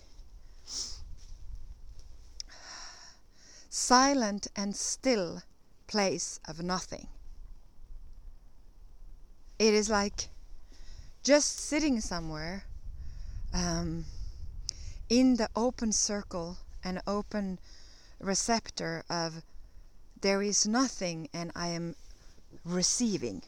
silent 3.69 4.47
and 4.55 4.77
still 4.77 5.43
place 5.87 6.39
of 6.47 6.63
nothing. 6.63 7.09
It 9.59 9.75
is 9.75 9.89
like 9.91 10.29
just 11.23 11.59
sitting 11.59 12.01
somewhere 12.01 12.65
um, 13.53 14.05
in 15.09 15.37
the 15.37 15.49
open 15.55 15.93
circle 15.93 16.59
and 16.85 17.01
open 17.07 17.59
receptor 18.21 19.05
of 19.11 19.43
there 20.21 20.43
is 20.43 20.67
nothing 20.67 21.29
and 21.35 21.51
I 21.55 21.69
am 21.69 21.97
receiving. 22.65 23.43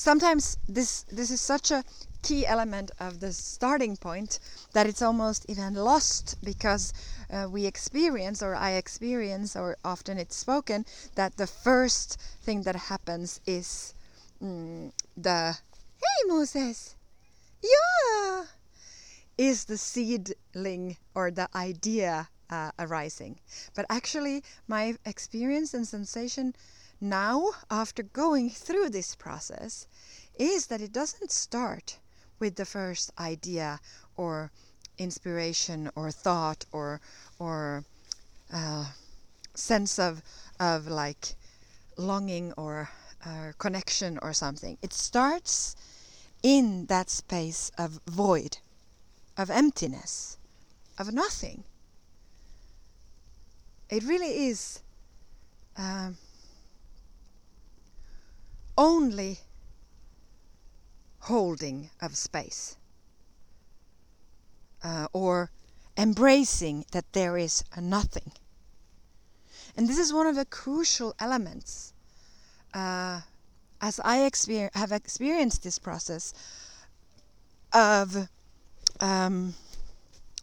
Sometimes 0.00 0.56
this 0.66 1.04
this 1.12 1.30
is 1.30 1.42
such 1.42 1.70
a 1.70 1.84
key 2.22 2.46
element 2.46 2.90
of 2.98 3.20
the 3.20 3.32
starting 3.32 3.96
point 3.96 4.38
that 4.72 4.86
it's 4.86 5.02
almost 5.02 5.44
even 5.46 5.74
lost 5.74 6.36
because 6.42 6.94
uh, 7.30 7.46
we 7.50 7.66
experience 7.66 8.42
or 8.42 8.54
I 8.54 8.70
experience 8.72 9.54
or 9.54 9.76
often 9.84 10.16
it's 10.16 10.36
spoken 10.36 10.86
that 11.16 11.36
the 11.36 11.46
first 11.46 12.18
thing 12.42 12.62
that 12.62 12.76
happens 12.76 13.40
is 13.46 13.92
mm, 14.42 14.90
the 15.16 15.58
hey 16.02 16.20
Moses! 16.28 16.96
Yeah! 17.62 18.44
is 19.36 19.64
the 19.66 19.76
seedling 19.76 20.96
or 21.14 21.30
the 21.30 21.48
idea 21.54 22.28
uh, 22.48 22.70
arising. 22.78 23.38
But 23.74 23.84
actually 23.90 24.42
my 24.66 24.96
experience 25.04 25.74
and 25.74 25.86
sensation 25.86 26.54
now, 27.00 27.50
after 27.70 28.02
going 28.02 28.50
through 28.50 28.90
this 28.90 29.14
process, 29.14 29.86
is 30.38 30.66
that 30.66 30.82
it 30.82 30.92
doesn't 30.92 31.30
start 31.30 31.98
with 32.38 32.56
the 32.56 32.64
first 32.64 33.10
idea 33.18 33.80
or 34.16 34.50
inspiration 34.98 35.90
or 35.94 36.10
thought 36.10 36.66
or 36.72 37.00
or 37.38 37.84
uh, 38.52 38.86
sense 39.54 39.98
of 39.98 40.22
of 40.58 40.86
like 40.86 41.34
longing 41.96 42.52
or 42.52 42.90
uh, 43.24 43.52
connection 43.58 44.18
or 44.22 44.32
something. 44.32 44.76
It 44.82 44.92
starts 44.92 45.76
in 46.42 46.86
that 46.86 47.10
space 47.10 47.70
of 47.78 48.00
void, 48.06 48.58
of 49.36 49.50
emptiness, 49.50 50.38
of 50.98 51.12
nothing. 51.12 51.64
It 53.88 54.04
really 54.04 54.48
is. 54.48 54.80
Um, 55.76 56.16
only 58.80 59.40
holding 61.18 61.90
of 62.00 62.16
space 62.16 62.78
uh, 64.82 65.06
or 65.12 65.50
embracing 65.98 66.86
that 66.92 67.12
there 67.12 67.36
is 67.36 67.62
nothing. 67.78 68.32
And 69.76 69.86
this 69.86 69.98
is 69.98 70.14
one 70.14 70.26
of 70.26 70.34
the 70.34 70.46
crucial 70.46 71.14
elements 71.20 71.92
uh, 72.72 73.20
as 73.82 74.00
I 74.02 74.20
exper- 74.20 74.74
have 74.74 74.92
experienced 74.92 75.62
this 75.62 75.78
process 75.78 76.32
of 77.74 78.28
um, 78.98 79.54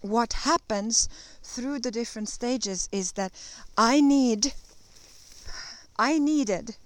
what 0.01 0.33
happens 0.33 1.09
through 1.41 1.79
the 1.79 1.89
different 1.89 2.29
stages 2.29 2.87
is 2.91 3.13
that 3.13 3.31
I 3.75 3.99
need 3.99 4.53
I 5.97 6.19
needed 6.19 6.77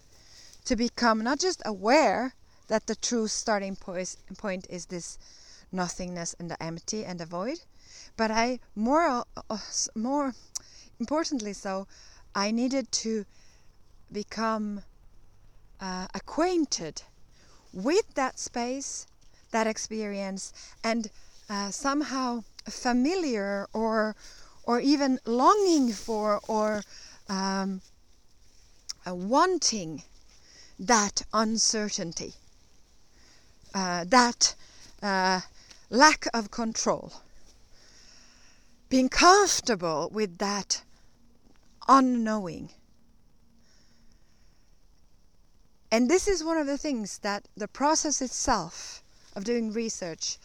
to 0.65 0.76
become 0.76 1.24
not 1.24 1.39
just 1.39 1.62
aware 1.65 2.34
that 2.67 2.88
the 2.88 2.95
true 2.95 3.28
starting 3.28 3.76
point 3.76 4.67
is 4.69 4.86
this 4.86 5.17
nothingness 5.71 6.36
and 6.39 6.50
the 6.50 6.62
empty 6.62 7.04
and 7.06 7.19
the 7.19 7.26
void, 7.26 7.60
but 8.17 8.32
I 8.32 8.60
more 8.76 9.26
uh, 9.50 9.58
more 9.95 10.34
importantly 11.00 11.54
so 11.54 11.88
I 12.36 12.52
needed 12.52 12.91
to 13.04 13.26
become 14.12 14.84
uh, 15.80 16.08
acquainted 16.13 17.02
with 17.74 18.13
that 18.13 18.39
space, 18.39 19.08
that 19.52 19.67
experience, 19.67 20.54
and 20.84 21.10
uh, 21.50 21.71
somehow 21.71 22.43
familiar 22.69 23.67
or 23.74 24.15
or 24.63 24.80
even 24.80 25.19
longing 25.26 25.91
for 25.91 26.39
or 26.47 26.84
um, 27.28 27.82
wanting 29.06 30.04
that 30.82 31.22
uncertainty, 31.32 32.34
uh, 33.76 34.04
that 34.08 34.56
uh, 35.04 35.41
lack 35.91 36.26
of 36.34 36.50
control, 36.50 37.13
being 38.89 39.08
comfortable 39.08 40.10
with 40.12 40.39
that 40.39 40.82
unknowing. 41.88 42.72
And 45.91 46.10
this 46.10 46.28
is 46.28 46.44
one 46.44 46.58
of 46.58 46.65
the 46.65 46.80
things 46.80 47.20
that 47.20 47.48
the 47.56 47.67
process 47.67 48.20
itself 48.20 49.04
of 49.36 49.44
doing 49.44 49.72
research 49.72 50.39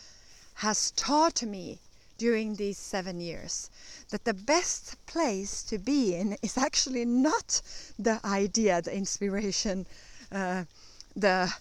has 0.57 0.91
taught 0.91 1.43
me 1.43 1.81
during 2.19 2.57
these 2.57 2.79
seven 2.79 3.21
years 3.21 3.71
that 4.11 4.25
the 4.25 4.35
best 4.35 4.97
place 5.07 5.63
to 5.63 5.79
be 5.79 6.15
in 6.15 6.37
is 6.43 6.59
actually 6.59 7.05
not 7.05 7.63
the 7.99 8.21
idea, 8.25 8.83
the 8.83 8.95
inspiration, 8.95 9.87
the 10.31 11.53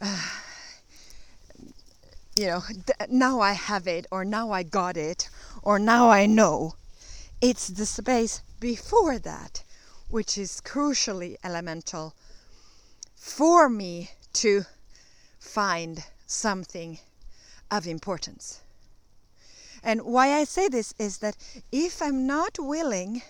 uh, 0.00 0.28
you 2.36 2.46
know, 2.46 2.62
now 3.08 3.40
I 3.40 3.52
have 3.52 3.86
it, 3.86 4.06
or 4.10 4.24
now 4.24 4.50
I 4.50 4.64
got 4.64 4.96
it, 4.96 5.28
or 5.62 5.78
now 5.78 6.10
I 6.10 6.26
know. 6.26 6.74
It's 7.40 7.68
the 7.68 7.86
space 7.86 8.42
before 8.58 9.18
that 9.18 9.62
which 10.08 10.38
is 10.38 10.60
crucially 10.60 11.36
elemental 11.42 12.14
for 13.16 13.68
me 13.68 14.10
to 14.32 14.64
find 15.38 16.04
something 16.26 16.98
of 17.70 17.86
importance. 17.86 18.60
And 19.82 20.02
why 20.02 20.32
I 20.34 20.44
say 20.44 20.68
this 20.68 20.94
is 20.98 21.18
that 21.18 21.36
if 21.72 22.00
I'm 22.00 22.26
not 22.26 22.58
willing, 22.58 23.22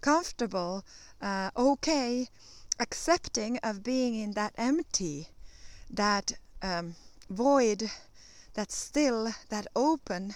comfortable, 0.00 0.84
uh, 1.20 1.50
okay, 1.56 2.28
accepting 2.80 3.58
of 3.58 3.84
being 3.84 4.14
in 4.14 4.32
that 4.32 4.54
empty, 4.56 5.28
that 5.90 6.32
um, 6.62 6.96
void, 7.28 7.90
that 8.54 8.72
still, 8.72 9.32
that 9.50 9.66
open, 9.76 10.34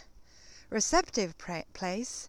receptive 0.70 1.35
place, 1.72 2.28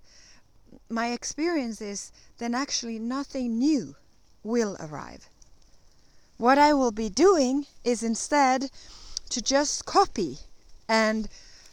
my 0.89 1.11
experience 1.11 1.81
is 1.81 2.11
then 2.37 2.55
actually 2.55 2.97
nothing 2.97 3.59
new 3.59 3.95
will 4.43 4.77
arrive. 4.79 5.27
What 6.37 6.57
I 6.57 6.73
will 6.73 6.91
be 6.91 7.09
doing 7.09 7.65
is 7.83 8.01
instead 8.01 8.71
to 9.29 9.41
just 9.41 9.85
copy 9.85 10.39
and 10.87 11.27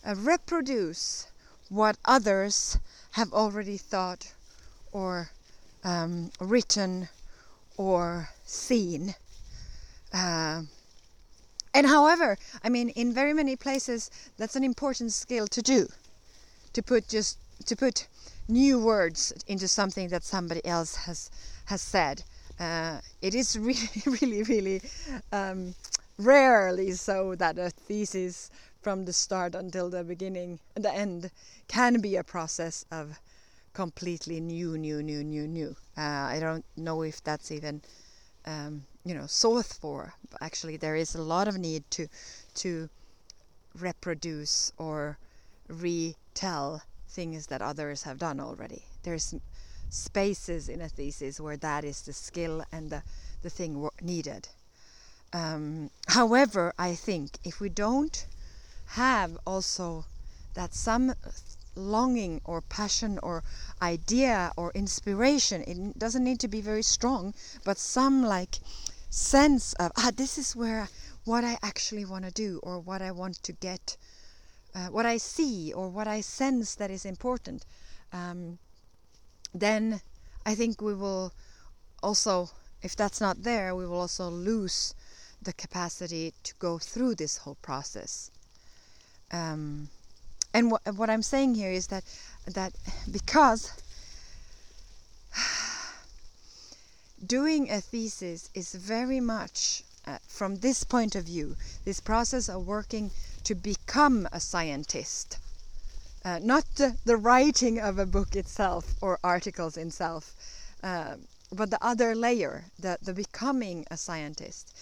uh, 0.04 0.14
reproduce 0.16 1.26
what 1.68 1.96
others 2.04 2.78
have 3.12 3.32
already 3.32 3.76
thought 3.76 4.32
or 4.92 5.30
um, 5.84 6.30
written 6.40 7.08
or 7.76 8.28
seen. 8.44 9.14
Uh, 10.12 10.62
and 11.74 11.86
however, 11.86 12.38
I 12.62 12.68
mean, 12.68 12.90
in 12.90 13.12
very 13.12 13.32
many 13.32 13.56
places, 13.56 14.10
that's 14.36 14.56
an 14.56 14.64
important 14.64 15.12
skill 15.12 15.46
to 15.48 15.62
do, 15.62 15.88
to 16.74 16.82
put 16.82 17.08
just 17.08 17.38
to 17.66 17.76
put 17.76 18.08
new 18.48 18.78
words 18.78 19.32
into 19.46 19.68
something 19.68 20.08
that 20.08 20.24
somebody 20.24 20.64
else 20.66 20.96
has 20.96 21.30
has 21.66 21.80
said. 21.80 22.24
Uh, 22.60 23.00
it 23.22 23.34
is 23.34 23.58
really, 23.68 24.02
really, 24.06 24.42
really 24.42 24.82
um, 25.32 25.74
rarely 26.18 26.92
so 26.92 27.34
that 27.36 27.58
a 27.58 27.70
thesis 27.70 28.50
from 28.82 29.04
the 29.04 29.12
start 29.12 29.54
until 29.54 29.88
the 29.88 30.04
beginning, 30.04 30.58
the 30.74 30.92
end, 30.92 31.30
can 31.68 32.00
be 32.00 32.16
a 32.16 32.24
process 32.24 32.84
of 32.90 33.18
completely 33.72 34.40
new, 34.40 34.76
new, 34.78 35.02
new, 35.02 35.24
new, 35.24 35.46
new. 35.46 35.76
Uh, 35.96 36.00
I 36.34 36.38
don't 36.40 36.64
know 36.76 37.02
if 37.02 37.22
that's 37.24 37.50
even, 37.50 37.82
um, 38.46 38.84
you 39.04 39.14
know, 39.14 39.26
sought 39.26 39.66
for. 39.66 40.14
Actually, 40.40 40.76
there 40.76 40.96
is 40.96 41.14
a 41.14 41.22
lot 41.22 41.48
of 41.48 41.58
need 41.58 41.84
to 41.92 42.08
to 42.54 42.88
reproduce 43.78 44.72
or 44.76 45.18
retell 45.68 46.82
things 47.08 47.46
that 47.46 47.62
others 47.62 48.02
have 48.02 48.18
done 48.18 48.40
already. 48.40 48.84
There's 49.02 49.34
spaces 49.90 50.68
in 50.68 50.80
a 50.80 50.88
thesis 50.88 51.40
where 51.40 51.56
that 51.58 51.84
is 51.84 52.02
the 52.02 52.12
skill 52.12 52.64
and 52.72 52.90
the, 52.90 53.02
the 53.42 53.50
thing 53.50 53.88
needed. 54.00 54.48
Um, 55.32 55.90
however, 56.08 56.72
I 56.78 56.94
think 56.94 57.38
if 57.44 57.60
we 57.60 57.68
don't 57.68 58.26
have 58.86 59.38
also 59.46 60.04
that 60.54 60.74
some 60.74 61.14
longing 61.74 62.40
or 62.44 62.60
passion 62.60 63.18
or 63.22 63.42
idea 63.80 64.52
or 64.56 64.72
inspiration, 64.74 65.62
it 65.62 65.98
doesn't 65.98 66.24
need 66.24 66.40
to 66.40 66.48
be 66.48 66.60
very 66.60 66.82
strong, 66.82 67.34
but 67.64 67.78
some 67.78 68.24
like 68.24 68.58
sense 69.10 69.72
of, 69.74 69.92
ah, 69.96 70.10
this 70.14 70.38
is 70.38 70.56
where 70.56 70.88
what 71.24 71.44
I 71.44 71.58
actually 71.62 72.04
want 72.04 72.24
to 72.24 72.30
do 72.30 72.60
or 72.62 72.80
what 72.80 73.02
I 73.02 73.10
want 73.10 73.42
to 73.42 73.52
get, 73.52 73.96
uh, 74.74 74.86
what 74.86 75.06
I 75.06 75.18
see 75.18 75.72
or 75.72 75.88
what 75.88 76.08
I 76.08 76.20
sense 76.20 76.74
that 76.76 76.90
is 76.90 77.04
important. 77.04 77.64
Um, 78.12 78.58
then 79.54 80.00
I 80.44 80.54
think 80.54 80.80
we 80.80 80.94
will 80.94 81.32
also, 82.02 82.50
if 82.82 82.96
that's 82.96 83.20
not 83.20 83.42
there, 83.42 83.74
we 83.74 83.86
will 83.86 84.00
also 84.00 84.28
lose 84.28 84.94
the 85.40 85.52
capacity 85.52 86.32
to 86.42 86.54
go 86.58 86.78
through 86.78 87.14
this 87.16 87.38
whole 87.38 87.56
process. 87.62 88.30
Um, 89.30 89.88
and 90.54 90.70
what 90.70 90.82
what 90.94 91.10
I'm 91.10 91.22
saying 91.22 91.54
here 91.54 91.70
is 91.70 91.86
that 91.88 92.04
that 92.46 92.72
because 93.10 93.72
doing 97.26 97.70
a 97.70 97.80
thesis 97.80 98.50
is 98.54 98.74
very 98.74 99.20
much 99.20 99.84
uh, 100.06 100.18
from 100.26 100.56
this 100.56 100.84
point 100.84 101.14
of 101.14 101.24
view, 101.24 101.56
this 101.84 102.00
process 102.00 102.48
of 102.48 102.66
working 102.66 103.10
to 103.44 103.54
become 103.54 104.28
a 104.32 104.40
scientist 104.40 105.38
uh, 106.24 106.38
not 106.42 106.64
the, 106.76 106.96
the, 107.04 107.16
writing 107.16 107.80
of 107.80 107.98
a 107.98 108.06
book 108.06 108.36
itself 108.36 108.94
or 109.00 109.18
articles 109.24 109.76
itself, 109.76 110.34
uh, 110.82 111.16
but 111.50 111.70
the 111.70 111.84
other 111.84 112.14
layer, 112.14 112.64
the, 112.78 112.96
the 113.02 113.12
becoming 113.12 113.84
a 113.90 113.96
scientist. 113.96 114.72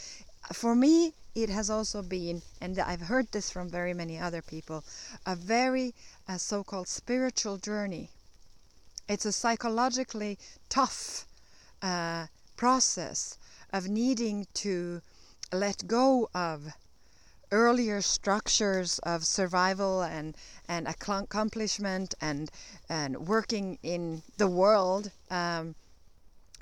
For 0.52 0.74
me, 0.74 1.14
it 1.32 1.48
has 1.48 1.70
also 1.70 2.02
been, 2.02 2.42
and 2.60 2.76
I've 2.76 3.02
heard 3.02 3.30
this 3.30 3.50
from 3.50 3.68
very 3.68 3.94
many 3.94 4.18
other 4.18 4.42
people, 4.42 4.82
a 5.24 5.36
very 5.36 5.94
uh, 6.26 6.38
so 6.38 6.64
called 6.64 6.88
spiritual 6.88 7.56
journey. 7.56 8.10
It's 9.08 9.24
a 9.24 9.32
psychologically 9.32 10.38
tough 10.68 11.26
uh, 11.82 12.26
process 12.56 13.38
of 13.72 13.88
needing 13.88 14.48
to 14.54 15.02
let 15.52 15.86
go 15.86 16.28
of 16.34 16.72
earlier 17.52 18.02
structures 18.02 18.98
of 19.00 19.24
survival 19.24 20.02
and, 20.02 20.36
and 20.68 20.88
accomplishment 20.88 22.14
and, 22.20 22.50
and 22.88 23.28
working 23.28 23.78
in 23.84 24.22
the 24.36 24.48
world, 24.48 25.12
um, 25.30 25.76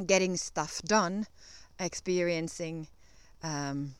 getting 0.05 0.37
stuff 0.37 0.83
done, 0.83 1.27
experiencing 1.81 2.87
um, 3.43 3.95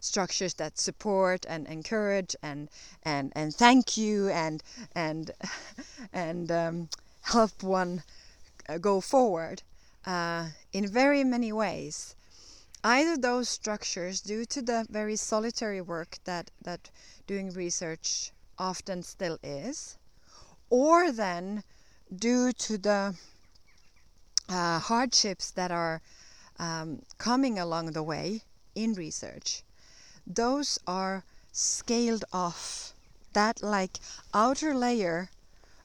structures 0.00 0.54
that 0.54 0.78
support 0.78 1.44
and 1.48 1.66
encourage 1.66 2.36
and 2.42 2.68
and 3.02 3.32
and 3.34 3.54
thank 3.54 3.96
you 3.96 4.28
and 4.28 4.62
and 4.94 5.30
and 6.12 6.50
um, 6.50 6.88
help 7.22 7.62
one 7.62 8.02
uh, 8.68 8.78
go 8.78 9.00
forward 9.00 9.62
uh, 10.06 10.48
in 10.72 10.86
very 10.86 11.24
many 11.24 11.52
ways. 11.52 12.14
Either 12.84 13.16
those 13.16 13.48
structures, 13.48 14.20
due 14.20 14.44
to 14.44 14.62
the 14.62 14.86
very 14.88 15.16
solitary 15.16 15.80
work 15.80 16.18
that 16.24 16.50
that 16.62 16.90
doing 17.26 17.50
research 17.50 18.30
often 18.56 19.02
still 19.02 19.38
is, 19.42 19.98
or 20.70 21.10
then 21.10 21.64
due 22.14 22.52
to 22.52 22.78
the 22.78 23.14
uh, 24.48 24.78
hardships 24.78 25.50
that 25.50 25.70
are 25.70 26.00
um, 26.58 27.02
coming 27.18 27.58
along 27.58 27.92
the 27.92 28.02
way 28.02 28.42
in 28.74 28.94
research, 28.94 29.62
those 30.26 30.78
are 30.86 31.24
scaled 31.52 32.24
off. 32.32 32.92
That 33.32 33.62
like 33.62 33.98
outer 34.34 34.74
layer 34.74 35.30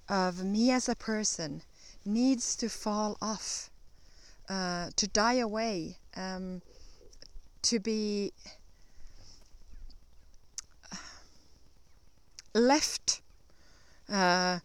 of 0.09 0.43
me 0.43 0.71
as 0.71 0.89
a 0.89 0.95
person 0.95 1.61
needs 2.05 2.55
to 2.57 2.69
fall 2.69 3.17
off, 3.21 3.69
uh, 4.49 4.89
to 4.95 5.07
die 5.07 5.35
away, 5.35 5.97
um, 6.15 6.61
to 7.63 7.79
be 7.79 8.33
left 12.53 13.21
uh, 14.09 14.59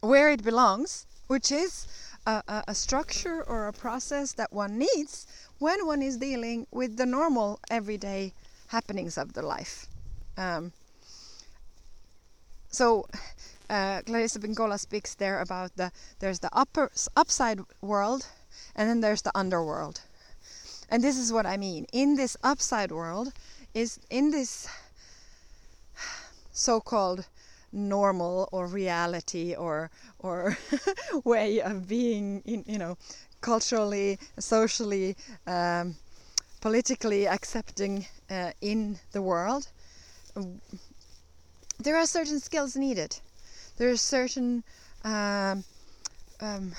where 0.00 0.30
it 0.30 0.42
belongs, 0.42 1.06
which 1.26 1.50
is 1.50 1.86
a, 2.26 2.42
a, 2.48 2.64
a, 2.68 2.74
structure 2.74 3.42
or 3.42 3.66
a 3.66 3.72
process 3.72 4.32
that 4.32 4.52
one 4.52 4.78
needs 4.78 5.26
when 5.58 5.86
one 5.86 6.02
is 6.02 6.16
dealing 6.18 6.66
with 6.70 6.96
the 6.96 7.06
normal 7.06 7.58
everyday 7.70 8.32
happenings 8.68 9.16
of 9.16 9.32
the 9.32 9.42
life. 9.42 9.86
Um, 10.36 10.72
so 12.68 13.06
uh, 13.68 14.02
Clarissa 14.02 14.38
Pinkola 14.38 14.78
speaks 14.78 15.14
there 15.14 15.40
about 15.40 15.76
the 15.76 15.92
there's 16.18 16.40
the 16.40 16.50
upper 16.52 16.90
upside 17.16 17.60
world 17.80 18.26
and 18.76 18.88
then 18.88 19.00
there's 19.00 19.22
the 19.22 19.32
underworld. 19.34 20.02
And 20.88 21.04
this 21.04 21.16
is 21.16 21.32
what 21.32 21.46
I 21.46 21.56
mean. 21.56 21.86
In 21.92 22.16
this 22.16 22.36
upside 22.42 22.90
world 22.90 23.32
is 23.74 24.00
in 24.10 24.30
this 24.30 24.68
so-called 26.52 27.26
normal 27.72 28.48
or 28.52 28.66
reality 28.66 29.54
or 29.54 29.90
or 30.18 30.56
way 31.24 31.60
of 31.60 31.88
being 31.88 32.42
in, 32.44 32.64
you 32.66 32.78
know 32.78 32.96
culturally 33.40 34.18
socially 34.38 35.16
um, 35.46 35.96
politically 36.60 37.26
accepting 37.26 38.06
uh, 38.30 38.52
in 38.60 38.98
the 39.12 39.22
world. 39.22 39.68
There 41.78 41.96
are 41.96 42.06
certain 42.06 42.40
skills 42.40 42.76
needed. 42.76 43.18
There 43.78 43.90
are 43.90 43.96
certain 43.96 44.62
um, 45.04 45.64
um, 46.40 46.74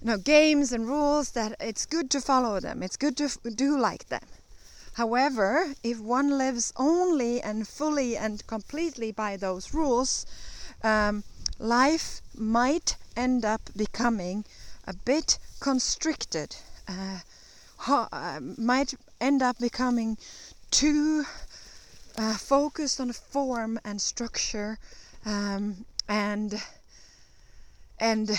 you 0.00 0.06
know 0.06 0.16
games 0.16 0.72
and 0.72 0.86
rules 0.86 1.32
that 1.32 1.54
it's 1.60 1.84
good 1.84 2.10
to 2.10 2.20
follow 2.20 2.60
them. 2.60 2.82
It's 2.82 2.96
good 2.96 3.16
to 3.18 3.28
do 3.54 3.78
like 3.78 4.08
them 4.08 4.26
However, 4.98 5.76
if 5.84 6.00
one 6.00 6.36
lives 6.38 6.72
only 6.76 7.40
and 7.40 7.68
fully 7.68 8.16
and 8.16 8.44
completely 8.48 9.12
by 9.12 9.36
those 9.36 9.72
rules, 9.72 10.26
um, 10.82 11.22
life 11.60 12.20
might 12.34 12.96
end 13.16 13.44
up 13.44 13.70
becoming 13.76 14.44
a 14.88 14.94
bit 14.94 15.38
constricted, 15.60 16.56
uh, 16.88 17.20
uh, 17.86 18.40
might 18.40 18.94
end 19.20 19.40
up 19.40 19.60
becoming 19.60 20.18
too 20.72 21.24
uh, 22.16 22.36
focused 22.36 22.98
on 22.98 23.12
form 23.12 23.78
and 23.84 24.02
structure 24.02 24.80
um, 25.24 25.84
and 26.08 26.60
and 28.00 28.30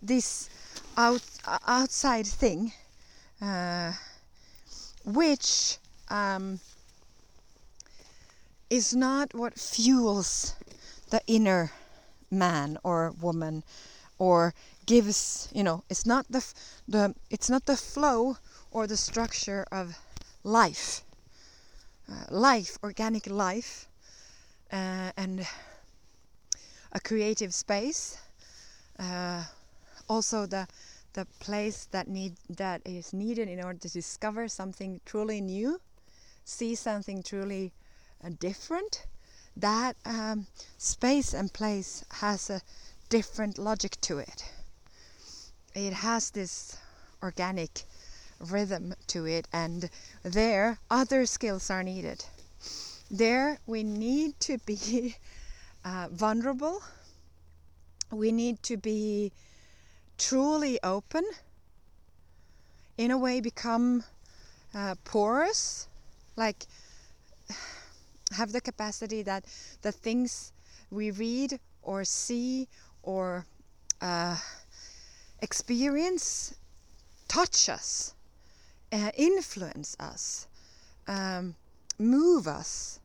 this 0.00 0.48
out, 0.96 1.20
outside 1.66 2.26
thing 2.26 2.72
uh, 3.42 3.92
which 5.04 5.76
um, 6.10 6.60
is 8.70 8.94
not 8.94 9.34
what 9.34 9.58
fuels 9.58 10.54
the 11.10 11.20
inner 11.26 11.72
man 12.30 12.78
or 12.84 13.12
woman 13.20 13.64
or 14.18 14.52
gives 14.86 15.48
you 15.54 15.62
know 15.62 15.84
it's 15.88 16.04
not 16.04 16.26
the 16.30 16.44
the 16.86 17.14
it's 17.30 17.48
not 17.48 17.66
the 17.66 17.76
flow 17.76 18.36
or 18.70 18.86
the 18.86 18.96
structure 18.96 19.64
of 19.72 19.98
life. 20.44 21.02
Uh, 22.10 22.24
life 22.30 22.78
organic 22.82 23.26
life 23.26 23.86
uh, 24.72 25.12
and 25.16 25.46
a 26.92 27.00
creative 27.00 27.54
space 27.54 28.18
uh, 28.98 29.44
also 30.08 30.46
the 30.46 30.66
the 31.12 31.26
place 31.38 31.86
that 31.90 32.08
need 32.08 32.34
that 32.48 32.80
is 32.84 33.12
needed 33.12 33.48
in 33.48 33.62
order 33.62 33.78
to 33.78 33.90
discover 33.90 34.48
something 34.48 35.00
truly 35.04 35.40
new 35.40 35.80
see 36.48 36.74
something 36.74 37.22
truly 37.22 37.72
uh, 38.24 38.30
different, 38.40 39.04
that 39.54 39.96
um, 40.06 40.46
space 40.78 41.34
and 41.34 41.52
place 41.52 42.04
has 42.10 42.48
a 42.48 42.62
different 43.10 43.58
logic 43.58 44.00
to 44.00 44.18
it. 44.18 44.50
It 45.74 45.92
has 45.92 46.30
this 46.30 46.78
organic 47.22 47.82
rhythm 48.40 48.94
to 49.08 49.26
it, 49.26 49.46
and 49.52 49.90
there 50.22 50.78
other 50.90 51.26
skills 51.26 51.70
are 51.70 51.82
needed. 51.82 52.24
There 53.10 53.58
we 53.66 53.82
need 53.82 54.40
to 54.40 54.56
be 54.58 55.16
uh, 55.84 56.08
vulnerable, 56.10 56.82
we 58.10 58.32
need 58.32 58.62
to 58.62 58.78
be 58.78 59.32
truly 60.16 60.78
open, 60.82 61.24
in 62.96 63.10
a 63.10 63.18
way, 63.18 63.40
become 63.42 64.02
uh, 64.74 64.94
porous 65.04 65.87
like 66.38 66.66
have 68.32 68.52
the 68.52 68.60
capacity 68.60 69.22
that 69.22 69.44
the 69.82 69.92
things 69.92 70.52
we 70.90 71.10
read 71.10 71.58
or 71.82 72.04
see 72.04 72.68
or 73.02 73.44
uh, 74.00 74.36
experience 75.40 76.54
touch 77.26 77.68
us, 77.68 78.14
uh, 78.92 79.10
influence 79.16 79.96
us, 79.98 80.46
um, 81.06 81.54
move 81.98 82.46
us, 82.46 83.00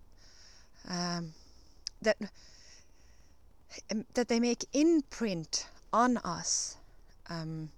um, 0.88 1.34
that 2.02 2.18
um, 3.92 4.06
that 4.14 4.28
they 4.28 4.40
make 4.40 4.66
imprint 4.74 5.68
on 5.92 6.18
us, 6.18 6.78
um, 7.30 7.70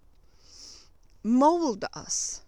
mold 1.24 1.86
us, 1.94 2.42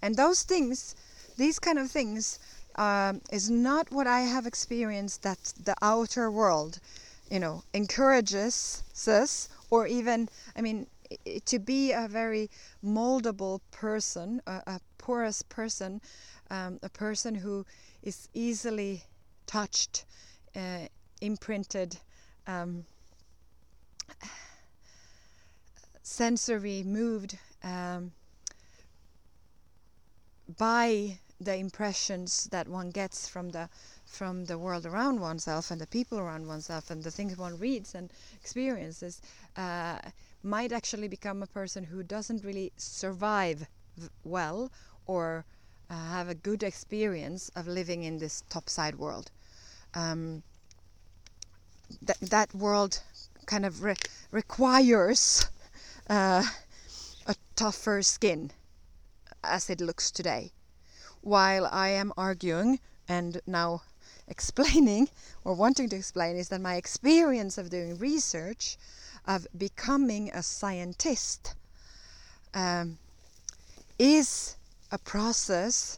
and 0.00 0.16
those 0.16 0.42
things 0.42 0.94
these 1.36 1.58
kind 1.58 1.78
of 1.78 1.90
things 1.90 2.38
um, 2.76 3.20
is 3.30 3.50
not 3.50 3.90
what 3.90 4.06
I 4.06 4.20
have 4.20 4.46
experienced 4.46 5.22
that 5.22 5.52
the 5.62 5.74
outer 5.82 6.30
world, 6.30 6.80
you 7.30 7.40
know, 7.40 7.64
encourages 7.72 8.82
us, 9.06 9.48
or 9.70 9.86
even, 9.86 10.28
I 10.56 10.60
mean, 10.60 10.86
to 11.44 11.58
be 11.58 11.92
a 11.92 12.08
very 12.08 12.50
moldable 12.84 13.60
person, 13.70 14.40
a, 14.46 14.62
a 14.66 14.80
porous 14.98 15.42
person, 15.42 16.00
um, 16.50 16.78
a 16.82 16.88
person 16.88 17.34
who 17.34 17.66
is 18.02 18.28
easily 18.34 19.04
touched, 19.46 20.04
uh, 20.56 20.86
imprinted, 21.20 21.96
um, 22.46 22.84
sensory 26.02 26.82
moved 26.82 27.38
um, 27.62 28.12
by 30.58 31.18
the 31.44 31.56
impressions 31.56 32.44
that 32.52 32.68
one 32.68 32.90
gets 32.90 33.28
from 33.28 33.50
the 33.50 33.68
from 34.06 34.44
the 34.44 34.58
world 34.58 34.86
around 34.86 35.20
oneself 35.20 35.70
and 35.70 35.80
the 35.80 35.86
people 35.86 36.18
around 36.18 36.46
oneself 36.46 36.90
and 36.90 37.02
the 37.02 37.10
things 37.10 37.36
one 37.36 37.58
reads 37.58 37.94
and 37.94 38.12
experiences 38.34 39.20
uh, 39.56 39.98
might 40.42 40.72
actually 40.72 41.08
become 41.08 41.42
a 41.42 41.46
person 41.46 41.84
who 41.84 42.02
doesn't 42.02 42.44
really 42.44 42.72
survive 42.76 43.66
well 44.24 44.70
or 45.06 45.44
uh, 45.90 45.94
have 45.94 46.28
a 46.28 46.34
good 46.34 46.62
experience 46.62 47.50
of 47.56 47.66
living 47.66 48.04
in 48.04 48.18
this 48.18 48.42
topside 48.48 48.96
world. 48.96 49.30
Um, 49.94 50.42
that 52.02 52.20
that 52.20 52.54
world 52.54 53.02
kind 53.46 53.66
of 53.66 53.82
re 53.82 53.94
requires 54.30 55.46
uh, 56.08 56.44
a 57.26 57.34
tougher 57.56 58.02
skin 58.02 58.50
as 59.44 59.68
it 59.68 59.80
looks 59.80 60.10
today 60.10 60.52
while 61.22 61.66
I 61.66 61.88
am 61.88 62.12
arguing 62.16 62.78
and 63.08 63.40
now 63.46 63.82
explaining 64.28 65.08
or 65.44 65.54
wanting 65.54 65.88
to 65.88 65.96
explain 65.96 66.36
is 66.36 66.48
that 66.50 66.60
my 66.60 66.76
experience 66.76 67.58
of 67.58 67.70
doing 67.70 67.98
research, 67.98 68.76
of 69.26 69.46
becoming 69.56 70.30
a 70.30 70.42
scientist, 70.42 71.54
um, 72.54 72.98
is 73.98 74.56
a 74.90 74.98
process 74.98 75.96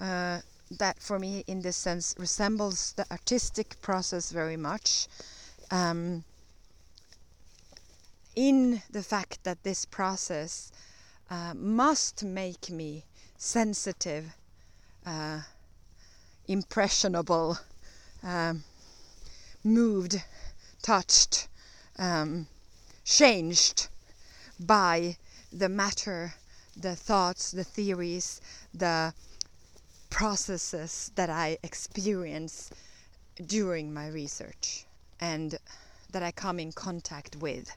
uh, 0.00 0.40
that 0.70 1.00
for 1.00 1.18
me 1.18 1.44
in 1.46 1.62
this 1.62 1.76
sense 1.76 2.14
resembles 2.18 2.92
the 2.92 3.10
artistic 3.10 3.80
process 3.80 4.30
very 4.30 4.56
much 4.56 5.08
um, 5.70 6.24
in 8.36 8.82
the 8.90 9.02
fact 9.02 9.42
that 9.44 9.62
this 9.62 9.84
process 9.84 10.70
uh, 11.30 11.52
must 11.54 12.24
make 12.24 12.70
me 12.70 13.04
sensitive, 13.36 14.36
uh, 15.10 15.40
impressionable, 16.46 17.58
um, 18.22 18.62
moved, 19.64 20.22
touched, 20.82 21.48
um, 21.98 22.46
changed 23.04 23.88
by 24.60 25.16
the 25.52 25.68
matter, 25.68 26.34
the 26.76 26.94
thoughts, 26.94 27.50
the 27.50 27.64
theories, 27.64 28.40
the 28.72 29.12
processes 30.10 31.10
that 31.16 31.30
I 31.30 31.58
experience 31.62 32.70
during 33.46 33.92
my 33.92 34.08
research 34.08 34.86
and 35.20 35.58
that 36.12 36.22
I 36.22 36.30
come 36.30 36.60
in 36.60 36.72
contact 36.72 37.36
with. 37.36 37.76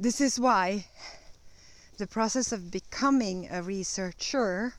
This 0.00 0.20
is 0.20 0.38
why 0.38 0.86
the 1.96 2.06
process 2.06 2.52
of 2.52 2.70
becoming 2.70 3.48
a 3.50 3.64
researcher, 3.64 4.74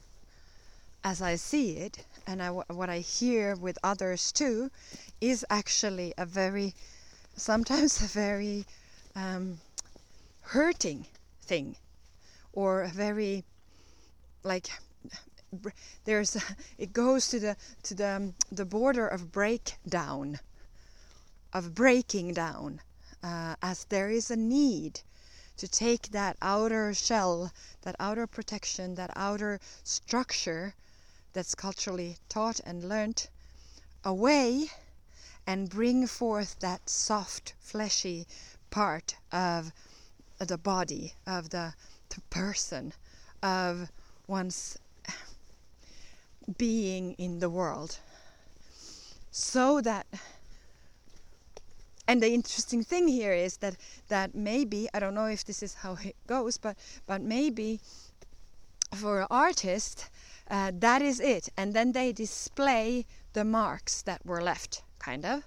as 1.03 1.21
I 1.21 1.35
see 1.35 1.75
it, 1.75 2.05
and 2.25 2.41
I, 2.41 2.51
what 2.51 2.89
I 2.89 2.99
hear 2.99 3.53
with 3.57 3.77
others 3.83 4.31
too, 4.31 4.71
is 5.19 5.45
actually 5.49 6.13
a 6.17 6.25
very, 6.25 6.73
sometimes 7.35 8.01
a 8.01 8.05
very 8.05 8.65
um, 9.13 9.59
hurting 10.39 11.05
thing, 11.41 11.75
or 12.53 12.83
a 12.83 12.87
very, 12.89 13.43
like, 14.43 14.69
there's, 16.05 16.37
a, 16.37 16.41
it 16.77 16.93
goes 16.93 17.27
to 17.27 17.41
the 17.41 17.57
to 17.83 17.93
the 17.93 18.07
um, 18.07 18.35
the 18.53 18.63
border 18.63 19.05
of 19.05 19.33
breakdown, 19.33 20.39
of 21.51 21.75
breaking 21.75 22.35
down, 22.35 22.79
uh, 23.21 23.55
as 23.61 23.83
there 23.89 24.09
is 24.09 24.31
a 24.31 24.37
need 24.37 25.01
to 25.59 25.67
take 25.67 26.11
that 26.11 26.37
outer 26.41 26.93
shell, 26.93 27.51
that 27.81 27.95
outer 27.99 28.25
protection, 28.25 28.95
that 28.95 29.11
outer 29.15 29.59
structure 29.83 30.73
that's 31.33 31.53
culturally 31.53 32.15
taught 32.29 32.61
and 32.65 32.87
learnt 32.87 33.29
away 34.05 34.69
and 35.45 35.69
bring 35.69 36.07
forth 36.07 36.57
that 36.59 36.89
soft, 36.89 37.53
fleshy 37.59 38.25
part 38.69 39.15
of 39.33 39.73
the 40.39 40.57
body, 40.57 41.13
of 41.27 41.49
the, 41.49 41.73
the 42.09 42.21
person, 42.29 42.93
of 43.43 43.91
one's 44.27 44.77
being 46.57 47.13
in 47.13 47.39
the 47.39 47.49
world. 47.49 47.99
So 49.29 49.81
that 49.81 50.07
and 52.09 52.23
the 52.23 52.33
interesting 52.33 52.83
thing 52.83 53.07
here 53.07 53.33
is 53.33 53.57
that 53.57 53.75
that 54.07 54.33
maybe 54.33 54.89
I 54.95 54.99
don't 54.99 55.13
know 55.13 55.27
if 55.27 55.45
this 55.45 55.61
is 55.61 55.75
how 55.75 55.95
it 56.03 56.15
goes, 56.25 56.57
but 56.57 56.75
but 57.05 57.21
maybe 57.21 57.79
for 58.95 59.21
an 59.21 59.27
artist 59.29 60.09
uh, 60.49 60.71
that 60.79 61.03
is 61.03 61.19
it, 61.19 61.49
and 61.55 61.75
then 61.75 61.91
they 61.91 62.11
display 62.11 63.05
the 63.33 63.45
marks 63.45 64.01
that 64.01 64.25
were 64.25 64.41
left, 64.41 64.81
kind 64.97 65.23
of. 65.23 65.43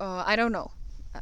Uh, 0.00 0.24
I 0.26 0.34
don't 0.36 0.52
know. 0.52 0.70
Uh, 1.14 1.20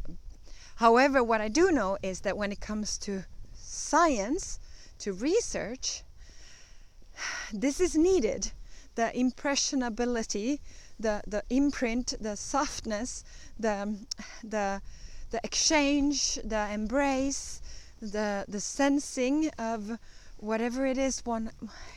however, 0.75 1.21
what 1.21 1.41
I 1.41 1.49
do 1.49 1.71
know 1.71 1.97
is 2.01 2.21
that 2.21 2.37
when 2.37 2.53
it 2.53 2.61
comes 2.61 2.97
to 2.99 3.25
science, 3.53 4.59
to 4.99 5.11
research, 5.11 6.03
this 7.53 7.81
is 7.81 7.95
needed. 7.95 8.53
The 8.95 9.11
impressionability, 9.17 10.61
the, 10.99 11.21
the 11.25 11.43
imprint, 11.49 12.13
the 12.19 12.35
softness, 12.35 13.23
the, 13.57 13.95
the, 14.43 14.81
the 15.31 15.39
exchange, 15.43 16.35
the 16.43 16.69
embrace, 16.71 17.61
the, 18.01 18.45
the 18.47 18.59
sensing 18.59 19.49
of 19.57 19.97
whatever 20.37 20.85
it 20.85 20.97
is 20.97 21.25
one 21.25 21.51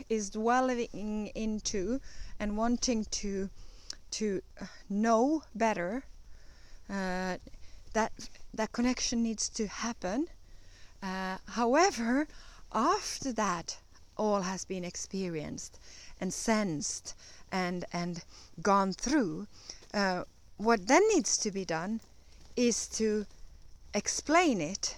is 0.08 0.30
dwelling 0.30 1.28
into 1.34 2.00
and 2.40 2.56
wanting 2.56 3.04
to 3.10 3.48
to 4.10 4.42
know 4.90 5.42
better 5.54 6.04
uh, 6.90 7.36
that 7.94 8.12
that 8.52 8.70
connection 8.72 9.22
needs 9.22 9.48
to 9.48 9.66
happen. 9.66 10.26
Uh, 11.02 11.38
however 11.46 12.26
after 12.72 13.32
that 13.32 13.78
all 14.16 14.42
has 14.42 14.64
been 14.64 14.84
experienced 14.84 15.78
and 16.20 16.32
sensed 16.32 17.14
and 17.52 17.84
and 17.92 18.24
gone 18.62 18.92
through, 18.92 19.46
uh, 19.94 20.24
what 20.56 20.88
then 20.88 21.06
needs 21.08 21.36
to 21.38 21.50
be 21.52 21.64
done 21.64 22.00
is 22.56 22.88
to 22.88 23.26
explain 23.94 24.60
it, 24.60 24.96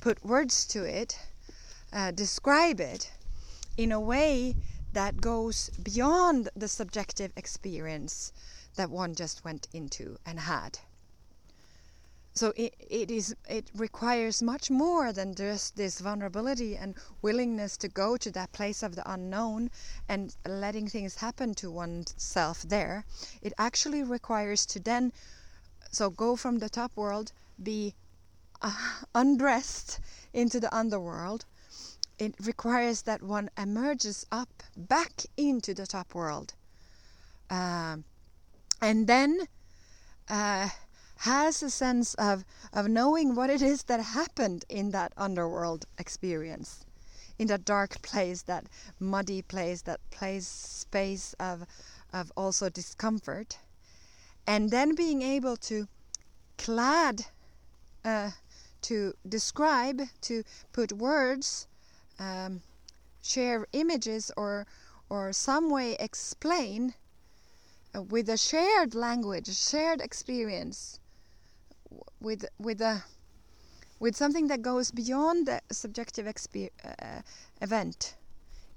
put 0.00 0.24
words 0.24 0.64
to 0.66 0.84
it, 0.84 1.18
uh, 1.92 2.12
describe 2.12 2.80
it 2.80 3.10
in 3.76 3.92
a 3.92 4.00
way 4.00 4.54
that 4.92 5.20
goes 5.20 5.70
beyond 5.82 6.48
the 6.56 6.68
subjective 6.68 7.32
experience 7.36 8.32
that 8.76 8.90
one 8.90 9.14
just 9.14 9.44
went 9.44 9.68
into 9.72 10.16
and 10.24 10.40
had 10.40 10.78
so 12.32 12.52
it, 12.56 12.74
it 12.78 13.10
is 13.10 13.34
it 13.48 13.70
requires 13.74 14.40
much 14.40 14.70
more 14.70 15.12
than 15.12 15.34
just 15.34 15.76
this 15.76 15.98
vulnerability 16.00 16.76
and 16.76 16.94
willingness 17.22 17.76
to 17.76 17.88
go 17.88 18.16
to 18.16 18.30
that 18.30 18.52
place 18.52 18.82
of 18.82 18.94
the 18.94 19.12
unknown 19.12 19.70
and 20.08 20.36
letting 20.46 20.88
things 20.88 21.16
happen 21.16 21.54
to 21.54 21.70
oneself 21.70 22.62
there. 22.62 23.04
It 23.42 23.52
actually 23.58 24.02
requires 24.02 24.64
to 24.66 24.80
then 24.80 25.12
so 25.90 26.08
go 26.08 26.36
from 26.36 26.58
the 26.58 26.68
top 26.68 26.96
world 26.96 27.32
be 27.60 27.94
uh, 28.62 28.72
undressed 29.14 29.98
into 30.32 30.60
the 30.60 30.74
underworld. 30.74 31.44
It 32.18 32.34
requires 32.38 33.02
that 33.02 33.22
one 33.22 33.50
emerges 33.58 34.26
up 34.30 34.62
back 34.76 35.22
into 35.36 35.74
the 35.74 35.86
top 35.86 36.14
world. 36.14 36.54
Um, 37.48 38.04
and 38.80 39.06
then 39.06 39.48
uh, 40.28 40.68
has 41.24 41.62
a 41.62 41.68
sense 41.68 42.14
of, 42.14 42.46
of 42.72 42.88
knowing 42.88 43.34
what 43.34 43.50
it 43.50 43.60
is 43.60 43.82
that 43.82 44.00
happened 44.00 44.64
in 44.70 44.90
that 44.90 45.12
underworld 45.18 45.84
experience, 45.98 46.86
in 47.38 47.46
that 47.46 47.64
dark 47.66 48.00
place, 48.00 48.40
that 48.42 48.64
muddy 48.98 49.42
place, 49.42 49.82
that 49.82 50.00
place 50.10 50.46
space 50.46 51.34
of, 51.38 51.66
of 52.10 52.32
also 52.38 52.70
discomfort, 52.70 53.58
and 54.46 54.70
then 54.70 54.94
being 54.94 55.20
able 55.20 55.58
to 55.58 55.86
clad, 56.56 57.26
uh, 58.02 58.30
to 58.80 59.12
describe, 59.28 60.00
to 60.22 60.42
put 60.72 60.90
words, 60.90 61.66
um, 62.18 62.62
share 63.22 63.66
images, 63.74 64.32
or 64.38 64.66
or 65.10 65.32
some 65.34 65.68
way 65.68 65.96
explain 66.00 66.94
uh, 67.94 68.00
with 68.00 68.28
a 68.30 68.38
shared 68.38 68.94
language, 68.94 69.54
shared 69.54 70.00
experience, 70.00 70.98
with 72.20 72.44
with 72.58 72.80
a 72.80 73.04
with 73.98 74.16
something 74.16 74.46
that 74.48 74.62
goes 74.62 74.90
beyond 74.90 75.46
the 75.46 75.60
subjective 75.70 76.26
uh, 76.26 77.22
event 77.60 78.16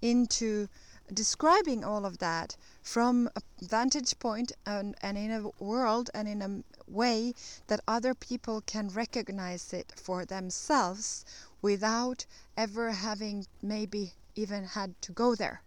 into 0.01 0.67
describing 1.13 1.83
all 1.83 2.05
of 2.05 2.17
that 2.17 2.57
from 2.81 3.29
a 3.35 3.41
vantage 3.61 4.17
point 4.19 4.51
and, 4.65 4.95
and 5.01 5.17
in 5.17 5.31
a 5.31 5.63
world 5.63 6.09
and 6.13 6.27
in 6.27 6.41
a 6.41 6.63
way 6.91 7.33
that 7.67 7.79
other 7.87 8.13
people 8.13 8.61
can 8.61 8.89
recognize 8.89 9.73
it 9.73 9.93
for 9.95 10.25
themselves 10.25 11.25
without 11.61 12.25
ever 12.57 12.91
having 12.91 13.45
maybe 13.61 14.13
even 14.35 14.65
had 14.65 15.01
to 15.01 15.11
go 15.11 15.35
there. 15.35 15.61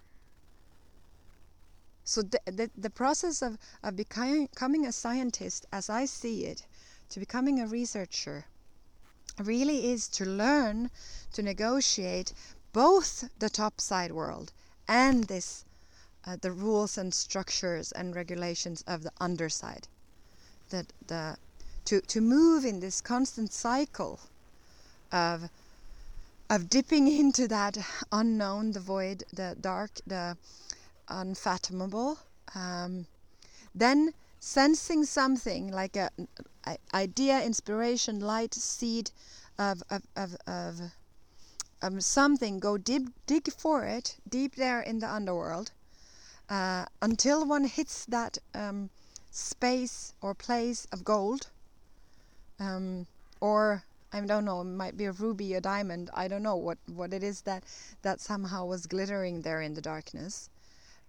So 2.04 2.22
the, 2.22 2.40
the, 2.46 2.70
the 2.76 2.90
process 2.90 3.42
of, 3.42 3.58
of 3.82 3.96
becoming 3.96 4.86
a 4.86 4.92
scientist, 4.92 5.66
as 5.72 5.90
I 5.90 6.04
see 6.04 6.44
it, 6.44 6.66
to 7.10 7.20
becoming 7.20 7.60
a 7.60 7.66
researcher 7.66 8.46
really 9.38 9.90
is 9.90 10.08
to 10.08 10.24
learn 10.24 10.90
to 11.32 11.42
negotiate 11.42 12.32
both 12.72 13.28
the 13.38 13.50
topside 13.50 14.12
world 14.12 14.52
and 14.88 15.24
this 15.24 15.64
uh, 16.26 16.36
the 16.40 16.50
rules 16.50 16.98
and 16.98 17.14
structures 17.14 17.92
and 17.92 18.14
regulations 18.16 18.82
of 18.86 19.02
the 19.02 19.12
underside. 19.20 19.86
That 20.70 20.92
the 21.06 21.36
to 21.84 22.00
to 22.00 22.20
move 22.20 22.64
in 22.64 22.80
this 22.80 23.00
constant 23.00 23.52
cycle 23.52 24.20
of 25.12 25.48
of 26.50 26.68
dipping 26.68 27.06
into 27.20 27.46
that 27.48 27.78
unknown 28.10 28.72
the 28.72 28.80
void 28.80 29.24
the 29.32 29.56
dark 29.60 29.90
the 30.06 30.36
unfathomable 31.08 32.18
um, 32.54 33.06
then 33.74 34.12
sensing 34.40 35.04
something 35.04 35.70
like 35.70 35.96
a 35.96 36.10
idea, 36.92 37.42
inspiration, 37.42 38.20
light, 38.20 38.54
seed 38.54 39.10
of 39.58 39.82
of 39.90 40.02
of, 40.16 40.36
of 40.46 40.80
um, 41.82 42.00
something, 42.00 42.58
go 42.58 42.78
deep, 42.78 43.08
dig 43.26 43.52
for 43.52 43.84
it 43.84 44.16
deep 44.28 44.56
there 44.56 44.80
in 44.80 44.98
the 44.98 45.08
underworld 45.12 45.72
uh, 46.48 46.86
until 47.02 47.46
one 47.46 47.64
hits 47.64 48.04
that 48.06 48.38
um, 48.54 48.90
space 49.30 50.12
or 50.20 50.34
place 50.34 50.86
of 50.92 51.04
gold, 51.04 51.48
um, 52.60 53.06
or 53.40 53.84
I 54.12 54.20
don't 54.20 54.44
know, 54.44 54.60
it 54.60 54.64
might 54.64 54.96
be 54.96 55.04
a 55.06 55.12
ruby, 55.12 55.54
a 55.54 55.60
diamond. 55.60 56.10
I 56.14 56.28
don't 56.28 56.42
know 56.42 56.56
what 56.56 56.78
what 56.86 57.12
it 57.12 57.22
is 57.22 57.42
that 57.42 57.64
that 58.02 58.20
somehow 58.20 58.64
was 58.64 58.86
glittering 58.86 59.42
there 59.42 59.60
in 59.60 59.74
the 59.74 59.80
darkness, 59.82 60.48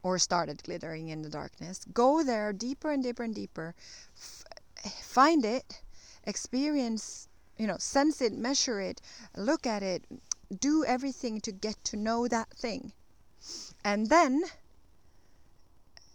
or 0.04 0.18
started 0.20 0.64
glittering 0.64 1.10
in 1.10 1.22
the 1.22 1.30
darkness. 1.30 1.86
Go 1.94 2.24
there 2.24 2.52
deeper 2.52 2.92
and 2.92 3.04
deeper 3.04 3.24
and 3.24 3.36
deeper, 3.36 3.76
F- 4.18 4.44
find 5.02 5.46
it, 5.46 5.82
experience, 6.26 7.28
you 7.58 7.68
know, 7.68 7.78
sense 7.78 8.22
it, 8.22 8.34
measure 8.34 8.80
it, 8.80 9.02
look 9.36 9.66
at 9.66 9.84
it, 9.84 10.04
do 10.60 10.86
everything 10.86 11.42
to 11.42 11.52
get 11.52 11.84
to 11.86 11.98
know 11.98 12.28
that 12.28 12.50
thing, 12.52 12.92
and 13.84 14.10
then 14.10 14.44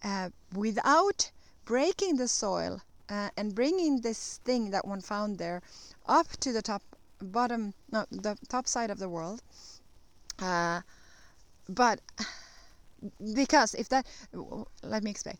uh, 0.02 0.30
without 0.54 1.30
breaking 1.64 2.16
the 2.16 2.28
soil 2.28 2.82
uh, 3.08 3.30
and 3.36 3.54
bringing 3.54 4.00
this 4.00 4.38
thing 4.44 4.70
that 4.70 4.86
one 4.86 5.00
found 5.00 5.38
there 5.38 5.62
up 6.06 6.28
to 6.40 6.52
the 6.52 6.62
top 6.62 6.82
bottom 7.20 7.72
no 7.92 8.04
the 8.10 8.36
top 8.48 8.66
side 8.66 8.90
of 8.90 8.98
the 8.98 9.08
world 9.08 9.42
uh, 10.40 10.80
but 11.68 12.00
because 13.34 13.74
if 13.74 13.88
that 13.88 14.06
let 14.82 15.04
me 15.04 15.10
explain 15.10 15.36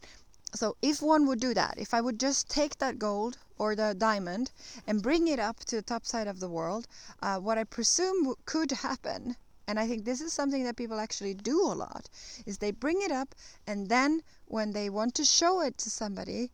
so 0.55 0.77
if 0.83 1.01
one 1.01 1.27
would 1.27 1.41
do 1.41 1.55
that 1.55 1.75
if 1.79 1.95
i 1.95 2.01
would 2.01 2.21
just 2.21 2.49
take 2.49 2.79
that 2.79 2.99
gold 2.99 3.39
or 3.59 3.75
the 3.75 3.95
diamond 3.97 4.51
and 4.87 5.03
bring 5.03 5.29
it 5.29 5.39
up 5.39 5.59
to 5.61 5.77
the 5.77 5.83
top 5.83 6.05
side 6.05 6.27
of 6.27 6.41
the 6.41 6.49
world 6.49 6.87
uh, 7.23 7.39
what 7.39 7.59
i 7.59 7.65
presume 7.65 8.35
could 8.45 8.71
happen 8.71 9.37
and 9.67 9.79
i 9.79 9.87
think 9.87 10.05
this 10.05 10.21
is 10.21 10.33
something 10.33 10.65
that 10.65 10.77
people 10.77 11.01
actually 11.01 11.35
do 11.35 11.61
a 11.61 11.79
lot 11.85 12.09
is 12.47 12.59
they 12.59 12.71
bring 12.71 13.01
it 13.03 13.13
up 13.13 13.35
and 13.67 13.89
then 13.89 14.23
when 14.47 14.73
they 14.73 14.91
want 14.91 15.15
to 15.15 15.25
show 15.25 15.61
it 15.61 15.79
to 15.79 15.89
somebody 15.89 16.51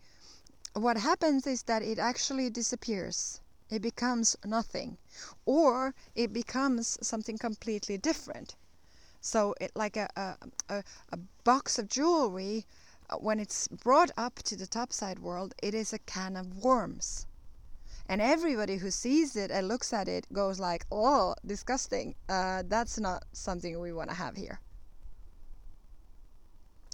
what 0.74 0.96
happens 0.99 1.46
is 1.46 1.62
that 1.64 1.82
it 1.82 1.99
actually 1.99 2.51
disappears. 2.51 3.40
It 3.70 3.82
becomes 3.82 4.36
nothing 4.44 4.99
or 5.44 5.94
it 6.14 6.32
becomes 6.32 6.99
something 7.03 7.36
completely 7.36 7.99
different. 7.99 8.55
So 9.20 9.55
it 9.61 9.72
like 9.74 9.96
a 9.96 10.09
a, 10.68 10.84
a, 11.11 11.18
box 11.44 11.78
of 11.78 11.88
jewelry 11.88 12.66
when 13.18 13.40
it's 13.40 13.68
brought 13.68 14.11
up 14.16 14.36
to 14.42 14.56
the 14.56 14.66
topside 14.66 15.18
world 15.18 15.54
it 15.62 15.74
is 15.74 15.92
a 15.92 15.98
can 15.98 16.36
of 16.36 16.59
worms. 16.59 17.26
And 18.11 18.20
everybody 18.20 18.76
who 18.76 18.90
sees 18.90 19.36
it 19.36 19.50
and 19.50 19.68
looks 19.68 19.92
at 19.92 20.09
it 20.09 20.26
goes 20.32 20.59
like 20.59 20.86
oh 20.90 21.34
disgusting. 21.44 22.14
Uh, 22.28 22.62
that's 22.66 22.98
not 22.98 23.24
something 23.32 23.78
we 23.80 23.92
want 23.92 24.11
to 24.11 24.16
have 24.16 24.36
here. 24.36 24.61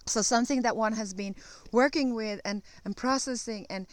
So 0.06 0.22
something 0.22 0.62
that 0.62 0.76
one 0.76 0.92
has 0.92 1.14
been 1.14 1.34
working 1.72 2.14
with 2.14 2.40
and, 2.44 2.62
and 2.84 2.96
processing 2.96 3.66
and 3.70 3.86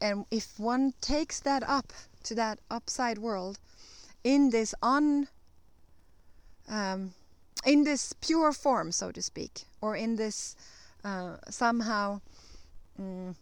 and 0.00 0.24
if 0.30 0.58
one 0.60 0.94
takes 1.00 1.40
that 1.40 1.62
up 1.68 1.92
to 2.24 2.34
that 2.36 2.60
upside 2.70 3.18
world 3.18 3.58
in 4.22 4.50
this 4.50 4.74
un 4.82 5.28
um, 6.68 7.14
in 7.64 7.84
this 7.84 8.12
pure 8.20 8.52
form 8.52 8.92
so 8.92 9.10
to 9.10 9.22
speak 9.22 9.64
or 9.80 9.96
in 9.96 10.16
this 10.16 10.56
uh, 11.06 11.36
somehow 11.48 12.20
mm, 13.00 13.32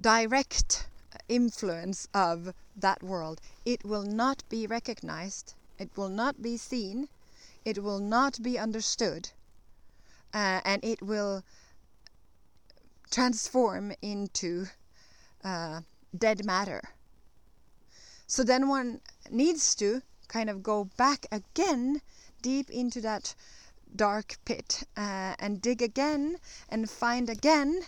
direct 0.00 0.88
influence 1.28 2.08
of 2.14 2.54
that 2.74 3.02
world. 3.02 3.40
It 3.66 3.84
will 3.84 4.02
not 4.02 4.42
be 4.48 4.66
recognized. 4.66 5.52
It 5.78 5.90
will 5.94 6.08
not 6.08 6.40
be 6.40 6.56
seen. 6.56 7.08
It 7.66 7.82
will 7.82 7.98
not 7.98 8.42
be 8.42 8.58
understood. 8.58 9.30
Uh, 10.32 10.60
and 10.64 10.82
it 10.82 11.02
will 11.02 11.44
transform 13.10 13.92
into 14.00 14.66
uh, 15.44 15.82
dead 16.16 16.46
matter. 16.46 16.80
So 18.26 18.42
then 18.42 18.68
one 18.68 19.00
needs 19.30 19.74
to 19.74 20.00
kind 20.28 20.48
of 20.48 20.62
go 20.62 20.84
back 20.96 21.26
again 21.30 22.00
deep 22.40 22.70
into 22.70 23.02
that 23.02 23.34
dark 23.94 24.36
pit 24.44 24.84
uh, 24.96 25.34
and 25.38 25.60
dig 25.60 25.82
again 25.82 26.36
and 26.68 26.88
find 26.90 27.28
again 27.28 27.82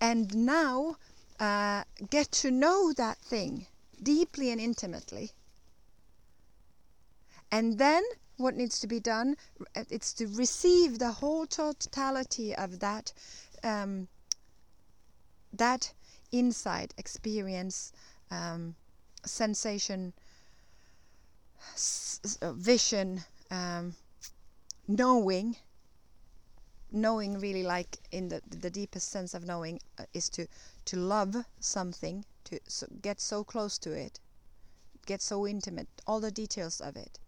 and 0.00 0.34
now 0.34 0.96
uh, 1.40 1.84
get 2.10 2.30
to 2.32 2.50
know 2.50 2.92
that 2.92 3.18
thing 3.18 3.66
deeply 4.02 4.50
and 4.50 4.60
intimately. 4.60 5.30
And 7.50 7.78
then 7.78 8.02
what 8.36 8.54
needs 8.56 8.80
to 8.80 8.86
be 8.86 8.98
done 9.00 9.36
uh, 9.76 9.84
it's 9.90 10.12
to 10.14 10.26
receive 10.26 10.98
the 10.98 11.12
whole 11.12 11.46
totality 11.46 12.54
of 12.54 12.80
that 12.80 13.12
um, 13.62 14.08
that 15.52 15.92
insight 16.32 16.94
experience 16.96 17.92
um, 18.30 18.74
sensation 19.24 20.14
s- 21.74 22.38
uh, 22.40 22.52
vision 22.52 23.24
um, 23.50 23.94
knowing 24.88 25.56
knowing 26.90 27.38
really 27.40 27.62
like 27.62 27.98
in 28.10 28.28
the 28.28 28.42
the 28.48 28.70
deepest 28.70 29.08
sense 29.10 29.34
of 29.34 29.44
knowing 29.46 29.80
uh, 29.98 30.04
is 30.12 30.28
to 30.28 30.46
to 30.84 30.96
love 30.96 31.36
something 31.60 32.24
to 32.44 32.58
so 32.68 32.86
get 33.00 33.20
so 33.20 33.42
close 33.44 33.78
to 33.78 33.92
it 33.92 34.20
get 35.06 35.22
so 35.22 35.46
intimate 35.46 35.88
all 36.06 36.20
the 36.20 36.30
details 36.30 36.80
of 36.80 36.96
it 36.96 37.18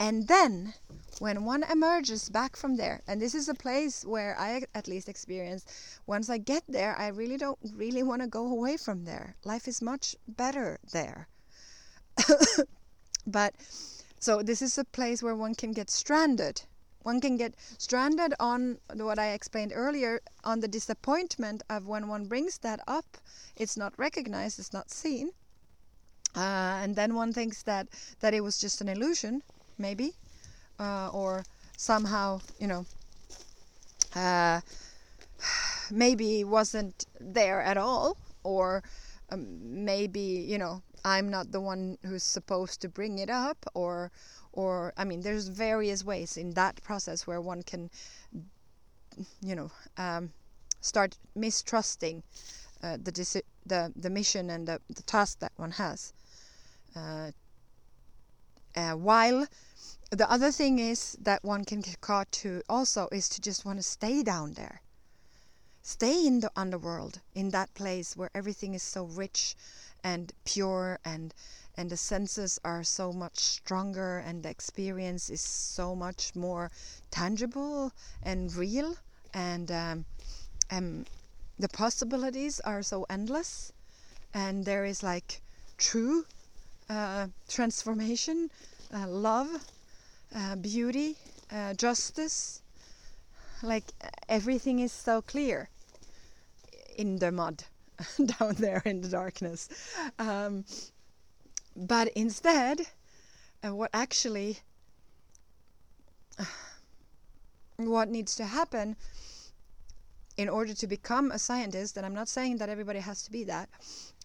and 0.00 0.28
then, 0.28 0.72
when 1.18 1.44
one 1.44 1.62
emerges 1.62 2.30
back 2.30 2.56
from 2.56 2.76
there, 2.76 3.02
and 3.06 3.20
this 3.20 3.34
is 3.34 3.50
a 3.50 3.54
place 3.54 4.02
where 4.02 4.34
I 4.38 4.62
at 4.74 4.88
least 4.88 5.10
experience, 5.10 5.66
once 6.06 6.30
I 6.30 6.38
get 6.38 6.64
there, 6.66 6.96
I 6.96 7.08
really 7.08 7.36
don't 7.36 7.58
really 7.74 8.02
want 8.02 8.22
to 8.22 8.26
go 8.26 8.46
away 8.46 8.78
from 8.78 9.04
there. 9.04 9.36
Life 9.44 9.68
is 9.68 9.82
much 9.82 10.16
better 10.26 10.80
there. 10.90 11.28
but 13.26 13.54
so 14.20 14.42
this 14.42 14.60
is 14.60 14.76
a 14.76 14.84
place 14.84 15.22
where 15.22 15.34
one 15.34 15.54
can 15.54 15.72
get 15.72 15.90
stranded. 15.90 16.62
One 17.02 17.22
can 17.22 17.38
get 17.38 17.54
stranded 17.78 18.34
on 18.38 18.78
what 18.92 19.18
I 19.18 19.28
explained 19.30 19.72
earlier 19.74 20.20
on 20.44 20.60
the 20.60 20.68
disappointment 20.68 21.62
of 21.70 21.86
when 21.86 22.06
one 22.06 22.26
brings 22.26 22.58
that 22.58 22.80
up, 22.86 23.16
it's 23.56 23.78
not 23.78 23.98
recognized, 23.98 24.58
it's 24.58 24.74
not 24.74 24.90
seen. 24.90 25.30
Uh, 26.36 26.78
and 26.82 26.94
then 26.94 27.14
one 27.14 27.32
thinks 27.32 27.62
that 27.62 27.88
that 28.20 28.34
it 28.34 28.42
was 28.42 28.58
just 28.58 28.82
an 28.82 28.88
illusion 28.88 29.42
maybe, 29.78 30.12
uh, 30.78 31.08
or 31.08 31.42
somehow, 31.78 32.40
you 32.58 32.66
know, 32.66 32.84
uh, 34.14 34.60
maybe 35.90 36.44
wasn't 36.44 37.06
there 37.18 37.62
at 37.62 37.78
all, 37.78 38.18
or 38.44 38.82
um, 39.30 39.84
maybe, 39.84 40.20
you 40.20 40.58
know, 40.58 40.82
I'm 41.04 41.30
not 41.30 41.52
the 41.52 41.60
one 41.60 41.98
who's 42.04 42.22
supposed 42.22 42.80
to 42.82 42.88
bring 42.88 43.18
it 43.18 43.30
up, 43.30 43.64
or, 43.74 44.10
or 44.52 44.92
I 44.96 45.04
mean, 45.04 45.22
there's 45.22 45.48
various 45.48 46.04
ways 46.04 46.36
in 46.36 46.52
that 46.52 46.82
process 46.82 47.26
where 47.26 47.40
one 47.40 47.62
can, 47.62 47.90
you 49.40 49.54
know, 49.54 49.70
um, 49.96 50.32
start 50.80 51.18
mistrusting 51.34 52.22
uh, 52.82 52.96
the, 52.96 53.42
the 53.66 53.92
the 53.94 54.10
mission 54.10 54.50
and 54.50 54.66
the, 54.66 54.80
the 54.88 55.02
task 55.02 55.38
that 55.40 55.52
one 55.56 55.72
has. 55.72 56.12
Uh, 56.96 57.30
uh, 58.74 58.92
while 58.92 59.46
the 60.10 60.30
other 60.30 60.50
thing 60.50 60.78
is 60.78 61.16
that 61.20 61.44
one 61.44 61.64
can 61.64 61.80
get 61.80 62.00
caught 62.00 62.30
to 62.32 62.62
also 62.68 63.08
is 63.12 63.28
to 63.28 63.40
just 63.40 63.64
want 63.64 63.78
to 63.78 63.82
stay 63.82 64.22
down 64.22 64.54
there. 64.54 64.82
Stay 65.82 66.26
in 66.26 66.40
the 66.40 66.50
underworld, 66.56 67.20
in 67.34 67.50
that 67.50 67.74
place 67.74 68.16
where 68.16 68.30
everything 68.34 68.74
is 68.74 68.82
so 68.82 69.04
rich 69.04 69.56
and 70.02 70.32
pure 70.44 70.98
and 71.04 71.34
and 71.76 71.90
the 71.90 71.96
senses 71.96 72.58
are 72.64 72.82
so 72.84 73.12
much 73.12 73.38
stronger 73.38 74.18
and 74.18 74.42
the 74.42 74.48
experience 74.50 75.30
is 75.30 75.40
so 75.40 75.94
much 75.94 76.34
more 76.34 76.70
tangible 77.10 77.92
and 78.22 78.54
real 78.54 78.96
and 79.34 79.70
um, 79.70 80.04
um, 80.70 81.06
the 81.58 81.68
possibilities 81.68 82.60
are 82.60 82.82
so 82.82 83.06
endless 83.10 83.72
and 84.34 84.64
there 84.64 84.84
is 84.84 85.02
like 85.02 85.42
true 85.78 86.26
uh, 86.90 87.28
transformation 87.48 88.50
uh, 88.94 89.06
love 89.08 89.66
uh, 90.34 90.56
beauty, 90.56 91.16
uh, 91.52 91.74
justice. 91.74 92.62
Like 93.62 93.92
everything 94.28 94.80
is 94.80 94.92
so 94.92 95.22
clear 95.22 95.68
in 96.96 97.18
the 97.18 97.30
mud 97.30 97.64
down 98.38 98.54
there 98.58 98.82
in 98.84 99.00
the 99.02 99.08
darkness. 99.08 99.68
Um, 100.18 100.64
but 101.76 102.08
instead, 102.08 102.80
uh, 103.64 103.74
what 103.74 103.90
actually 103.92 104.58
what 107.76 108.08
needs 108.08 108.34
to 108.36 108.44
happen 108.44 108.96
in 110.36 110.48
order 110.48 110.72
to 110.74 110.86
become 110.86 111.30
a 111.30 111.38
scientist, 111.38 111.96
and 111.96 112.06
I'm 112.06 112.14
not 112.14 112.28
saying 112.28 112.58
that 112.58 112.68
everybody 112.68 113.00
has 113.00 113.22
to 113.24 113.30
be 113.30 113.44
that, 113.44 113.68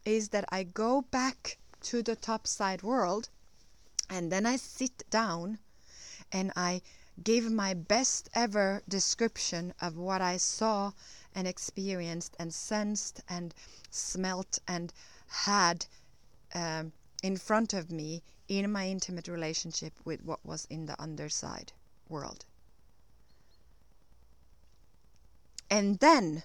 is 0.05 0.29
that 0.29 0.45
I 0.49 0.63
go 0.63 1.01
back 1.01 1.57
to 1.81 2.01
the 2.01 2.15
topside 2.15 2.83
world 2.83 3.29
and 4.09 4.31
then 4.31 4.45
I 4.45 4.55
sit 4.55 5.03
down 5.09 5.59
and 6.31 6.51
I 6.55 6.81
give 7.23 7.51
my 7.51 7.73
best 7.73 8.29
ever 8.33 8.81
description 8.87 9.73
of 9.81 9.97
what 9.97 10.21
I 10.21 10.37
saw 10.37 10.91
and 11.33 11.47
experienced 11.47 12.35
and 12.39 12.53
sensed 12.53 13.21
and 13.29 13.53
smelt 13.89 14.59
and 14.67 14.93
had 15.27 15.85
um, 16.53 16.91
in 17.23 17.37
front 17.37 17.73
of 17.73 17.91
me 17.91 18.21
in 18.47 18.71
my 18.71 18.87
intimate 18.87 19.27
relationship 19.27 19.93
with 20.05 20.23
what 20.23 20.45
was 20.45 20.65
in 20.69 20.85
the 20.85 21.01
underside 21.01 21.73
world. 22.07 22.45
And 25.69 25.99
then 25.99 26.43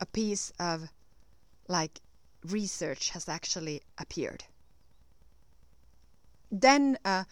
a 0.00 0.06
piece 0.06 0.52
of 0.58 0.88
like 1.68 2.00
research 2.42 3.10
has 3.10 3.28
actually 3.28 3.82
appeared. 3.96 4.44
Then 6.50 6.98
uh, 7.04 7.24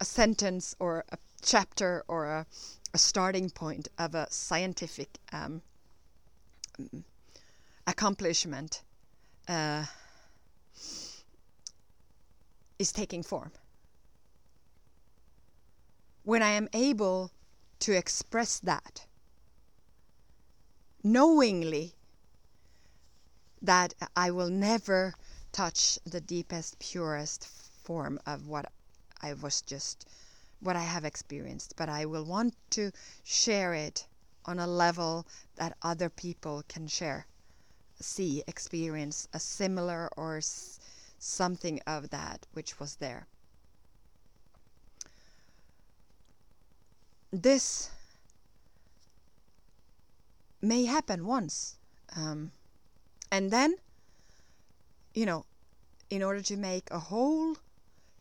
a 0.00 0.04
sentence 0.04 0.74
or 0.78 1.04
a 1.10 1.18
chapter 1.42 2.04
or 2.08 2.26
a, 2.26 2.46
a 2.94 2.98
starting 2.98 3.50
point 3.50 3.88
of 3.98 4.14
a 4.14 4.26
scientific 4.30 5.18
um, 5.32 5.62
accomplishment 7.86 8.82
uh, 9.48 9.84
is 12.78 12.92
taking 12.92 13.22
form. 13.22 13.52
When 16.24 16.42
I 16.42 16.50
am 16.50 16.68
able 16.72 17.30
to 17.80 17.96
express 17.96 18.58
that 18.60 19.06
knowingly 21.02 21.94
that 23.62 23.94
I 24.16 24.30
will 24.30 24.50
never 24.50 25.14
touch 25.52 25.98
the 26.04 26.20
deepest, 26.20 26.78
purest 26.78 27.46
form 27.46 28.20
of 28.26 28.46
what 28.46 28.70
I 29.22 29.32
was 29.32 29.62
just, 29.62 30.06
what 30.60 30.76
I 30.76 30.82
have 30.82 31.04
experienced, 31.04 31.74
but 31.76 31.88
I 31.88 32.04
will 32.04 32.24
want 32.24 32.54
to 32.70 32.90
share 33.24 33.74
it 33.74 34.06
on 34.44 34.58
a 34.58 34.66
level 34.66 35.26
that 35.56 35.76
other 35.82 36.08
people 36.08 36.64
can 36.68 36.86
share, 36.88 37.26
see, 38.00 38.42
experience 38.46 39.28
a 39.32 39.38
similar 39.38 40.08
or 40.16 40.40
something 41.18 41.80
of 41.86 42.10
that 42.10 42.46
which 42.52 42.80
was 42.80 42.96
there. 42.96 43.26
This 47.30 47.90
may 50.62 50.84
happen 50.86 51.26
once. 51.26 51.76
Um, 52.16 52.52
and 53.30 53.50
then, 53.50 53.76
you 55.14 55.26
know, 55.26 55.44
in 56.08 56.22
order 56.22 56.40
to 56.40 56.56
make 56.56 56.90
a 56.90 56.98
whole 56.98 57.56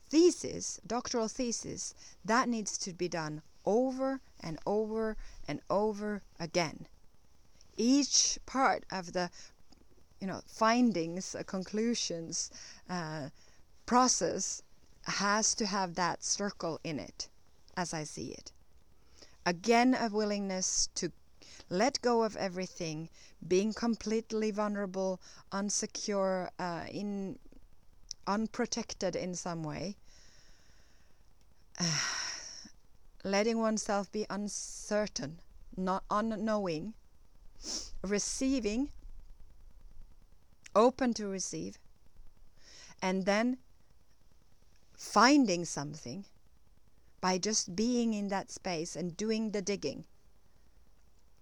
thesis, 0.09 0.79
doctoral 0.85 1.27
thesis, 1.27 1.93
that 2.23 2.47
needs 2.49 2.77
to 2.77 2.93
be 2.93 3.07
done 3.07 3.41
over 3.65 4.21
and 4.39 4.57
over 4.65 5.17
and 5.47 5.61
over 5.69 6.21
again. 6.39 6.87
Each 7.75 8.39
part 8.45 8.85
of 8.91 9.13
the, 9.13 9.29
you 10.19 10.27
know, 10.27 10.41
findings, 10.47 11.35
uh, 11.35 11.43
conclusions, 11.43 12.49
uh, 12.89 13.29
process 13.85 14.61
has 15.03 15.53
to 15.55 15.65
have 15.65 15.95
that 15.95 16.23
circle 16.23 16.79
in 16.83 16.99
it, 16.99 17.27
as 17.75 17.93
I 17.93 18.03
see 18.03 18.31
it. 18.31 18.51
Again, 19.45 19.95
a 19.95 20.09
willingness 20.09 20.89
to 20.95 21.11
let 21.69 22.01
go 22.01 22.23
of 22.23 22.35
everything, 22.35 23.09
being 23.47 23.73
completely 23.73 24.51
vulnerable, 24.51 25.19
unsecure, 25.51 26.49
uh, 26.59 26.85
in 26.89 27.37
unprotected 28.27 29.15
in 29.15 29.33
some 29.33 29.63
way, 29.63 29.95
uh, 31.79 31.85
letting 33.23 33.59
oneself 33.59 34.11
be 34.11 34.25
uncertain, 34.29 35.39
not 35.75 36.03
unknowing, 36.11 36.93
receiving, 38.03 38.89
open 40.75 41.13
to 41.13 41.27
receive, 41.27 41.79
and 43.01 43.25
then 43.25 43.57
finding 44.93 45.65
something 45.65 46.25
by 47.21 47.37
just 47.37 47.75
being 47.75 48.13
in 48.13 48.27
that 48.27 48.51
space 48.51 48.95
and 48.95 49.17
doing 49.17 49.51
the 49.51 49.61
digging 49.61 50.05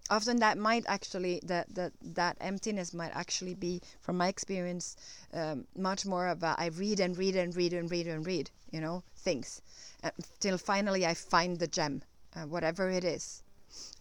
often 0.10 0.38
that 0.38 0.58
might 0.58 0.86
actually 0.88 1.42
that 1.44 1.74
that 1.74 1.92
that 2.02 2.38
emptiness 2.40 2.94
might 2.94 3.16
actually 3.16 3.56
be 3.56 3.82
from 4.02 4.18
my 4.18 4.28
experience 4.28 4.96
um, 5.34 5.66
much 5.76 6.06
more 6.06 6.28
of 6.28 6.44
a, 6.44 6.56
I 6.58 6.68
read 6.68 7.00
and 7.00 7.18
read 7.18 7.36
and 7.36 7.56
read 7.56 7.74
and 7.74 7.90
read 7.90 8.08
and 8.08 8.26
read 8.26 8.52
you 8.72 8.82
know 8.82 9.04
things 9.16 9.62
uh, 10.04 10.12
till 10.40 10.58
finally 10.58 11.06
I 11.06 11.14
find 11.16 11.58
the 11.58 11.68
gem 11.68 12.04
uh, 12.36 12.42
whatever 12.42 12.90
it 12.90 13.04
is. 13.04 13.42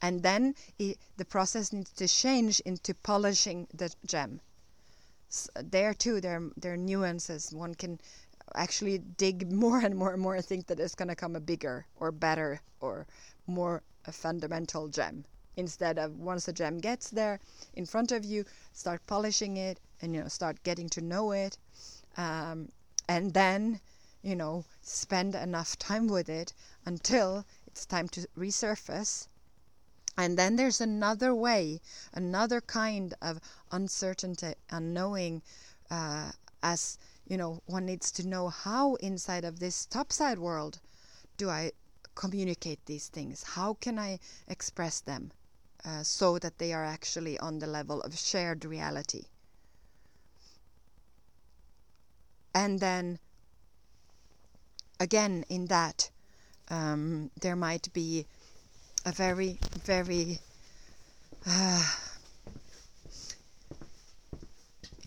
And 0.03 0.23
then 0.23 0.55
it, 0.79 0.99
the 1.17 1.25
process 1.25 1.73
needs 1.73 1.91
to 1.93 2.07
change 2.07 2.61
into 2.61 2.95
polishing 2.95 3.67
the 3.73 3.93
gem. 4.05 4.41
S 5.31 5.49
there 5.55 5.95
too 5.95 6.21
there 6.21 6.43
there 6.57 6.75
are 6.75 6.77
nuances. 6.77 7.53
One 7.53 7.75
can 7.75 7.99
actually 8.55 8.99
dig 8.99 9.51
more 9.51 9.81
and 9.81 9.97
more 9.97 10.13
and 10.13 10.23
more 10.23 10.41
think 10.43 10.67
that 10.67 10.79
it's 10.79 10.95
going 10.95 11.09
to 11.09 11.17
come 11.17 11.35
a 11.35 11.41
bigger 11.41 11.87
or 11.97 12.13
better 12.13 12.61
or 12.81 13.07
more 13.47 13.83
a 14.05 14.13
fundamental 14.13 14.89
gem 14.89 15.25
instead 15.57 15.99
of 15.99 16.19
once 16.19 16.47
the 16.47 16.53
gem 16.53 16.79
gets 16.79 17.11
there 17.11 17.39
in 17.75 17.87
front 17.87 18.13
of 18.13 18.25
you 18.25 18.45
start 18.73 19.07
polishing 19.07 19.57
it 19.57 19.79
and 20.03 20.15
you 20.15 20.21
know 20.21 20.29
start 20.29 20.63
getting 20.63 20.89
to 20.89 21.01
know 21.01 21.33
it 21.33 21.57
um, 22.17 22.69
and 23.09 23.35
then 23.35 23.81
you 24.23 24.35
know 24.35 24.65
spend 24.83 25.35
enough 25.35 25.79
time 25.79 26.09
with 26.09 26.29
it 26.29 26.53
until 26.87 27.45
it's 27.67 27.85
time 27.85 28.09
to 28.09 28.27
resurface. 28.39 29.29
And 30.17 30.39
then 30.39 30.57
there's 30.57 30.81
another 30.81 31.35
way 31.35 31.81
another 32.13 32.61
kind 32.61 33.15
of 33.21 33.41
uncertainty 33.73 34.55
unknowing 34.71 35.43
uh, 35.91 36.31
as 36.63 36.99
you 37.27 37.37
know 37.37 37.63
one 37.67 37.87
needs 37.87 38.11
to 38.13 38.27
know 38.27 38.49
how 38.49 38.95
inside 38.97 39.45
of 39.45 39.59
this 39.59 39.87
topside 39.87 40.39
world 40.39 40.79
do 41.37 41.51
i 41.51 41.73
communicate 42.15 42.87
these 42.87 43.09
things? 43.09 43.43
How 43.43 43.75
can 43.75 43.99
i 43.99 44.21
express 44.47 45.01
them 45.01 45.33
uh, 45.85 46.03
so 46.03 46.39
that 46.39 46.59
they 46.59 46.73
are 46.73 46.85
actually 46.85 47.39
on 47.39 47.59
the 47.59 47.67
level 47.67 48.01
of 48.03 48.19
shared 48.19 48.65
reality. 48.65 49.25
And 52.55 52.81
then 52.81 53.19
again, 55.01 55.45
in 55.49 55.67
that, 55.67 56.11
um, 56.71 57.31
there 57.41 57.57
might 57.57 57.93
be 57.93 58.27
a 59.05 59.13
very, 59.13 59.59
very, 59.85 60.39
uh, 61.47 61.85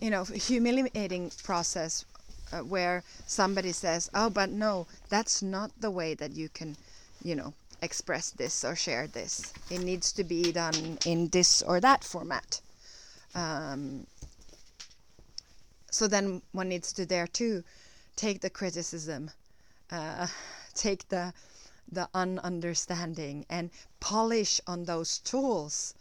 you 0.00 0.10
know, 0.10 0.24
humiliating 0.24 1.32
process 1.42 2.04
uh, 2.52 2.58
where 2.60 3.02
somebody 3.26 3.72
says, 3.72 4.08
"Oh, 4.14 4.30
but 4.30 4.50
no, 4.50 4.86
that's 5.08 5.42
not 5.42 5.72
the 5.80 5.90
way 5.90 6.14
that 6.14 6.32
you 6.32 6.48
can, 6.48 6.76
you 7.22 7.34
know, 7.34 7.54
express 7.82 8.30
this 8.30 8.64
or 8.64 8.74
share 8.74 9.06
this. 9.06 9.52
It 9.70 9.80
needs 9.80 10.12
to 10.12 10.24
be 10.24 10.52
done 10.52 10.98
in 11.04 11.28
this 11.28 11.62
or 11.62 11.80
that 11.80 12.04
format. 12.04 12.60
Um, 13.34 14.06
so 15.90 16.08
then 16.08 16.42
one 16.52 16.68
needs 16.68 16.92
to 16.94 17.06
there 17.06 17.26
too 17.26 17.64
take 18.16 18.40
the 18.40 18.50
criticism, 18.50 19.30
uh, 19.90 20.26
take 20.74 21.08
the 21.08 21.32
the 21.90 22.08
ununderstanding, 22.14 23.46
and 23.48 23.70
polish 24.00 24.60
on 24.66 24.84
those 24.84 25.18
tools. 25.18 25.94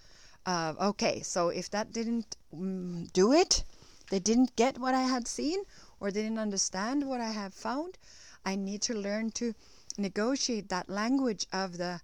Uh, 0.46 0.74
okay, 0.82 1.22
so 1.22 1.50
if 1.50 1.70
that 1.70 1.94
didn't 1.94 2.36
mm, 2.54 3.12
do 3.14 3.32
it, 3.32 3.64
they 4.10 4.20
didn't 4.20 4.56
get 4.56 4.78
what 4.78 4.94
I 4.96 5.04
had 5.04 5.28
seen, 5.28 5.64
or 6.00 6.12
didn't 6.12 6.40
understand 6.40 7.08
what 7.08 7.22
I 7.22 7.32
have 7.32 7.54
found. 7.54 7.98
I 8.46 8.56
need 8.56 8.82
to 8.84 8.94
learn 8.94 9.32
to 9.32 9.54
negotiate 9.98 10.70
that 10.70 10.90
language 10.90 11.48
of 11.52 11.78
the 11.78 12.02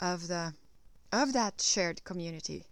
of 0.00 0.28
the 0.28 0.54
of 1.12 1.32
that 1.32 1.60
shared 1.60 2.04
community 2.04 2.64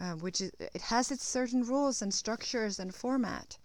uh, 0.00 0.12
which 0.12 0.40
is 0.40 0.50
it 0.58 0.82
has 0.82 1.10
its 1.10 1.24
certain 1.24 1.62
rules 1.62 2.02
and 2.02 2.12
structures 2.12 2.78
and 2.78 2.94
format. 2.94 3.58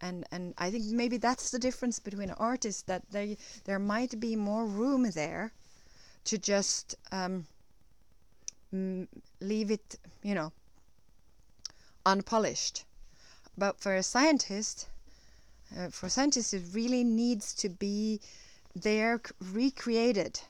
And 0.00 0.26
and 0.30 0.54
I 0.58 0.70
think 0.70 0.84
maybe 0.86 1.16
that's 1.16 1.50
the 1.50 1.58
difference 1.58 1.98
between 1.98 2.30
artists 2.30 2.82
that 2.82 3.02
they 3.10 3.38
there 3.64 3.78
might 3.78 4.18
be 4.20 4.36
more 4.36 4.66
room 4.66 5.10
there 5.10 5.52
to 6.24 6.38
just 6.38 6.94
um, 7.12 7.46
leave 8.72 9.70
it 9.70 9.96
you 10.22 10.34
know 10.34 10.52
unpolished. 12.04 12.84
But 13.56 13.80
for 13.80 13.94
a 13.94 14.02
scientist 14.02 14.88
uh, 15.76 15.88
for 15.88 16.08
scientists 16.08 16.52
it 16.52 16.62
really 16.72 17.04
needs 17.04 17.54
to 17.54 17.68
be 17.68 18.20
they're 18.76 19.20
recreated 19.40 20.40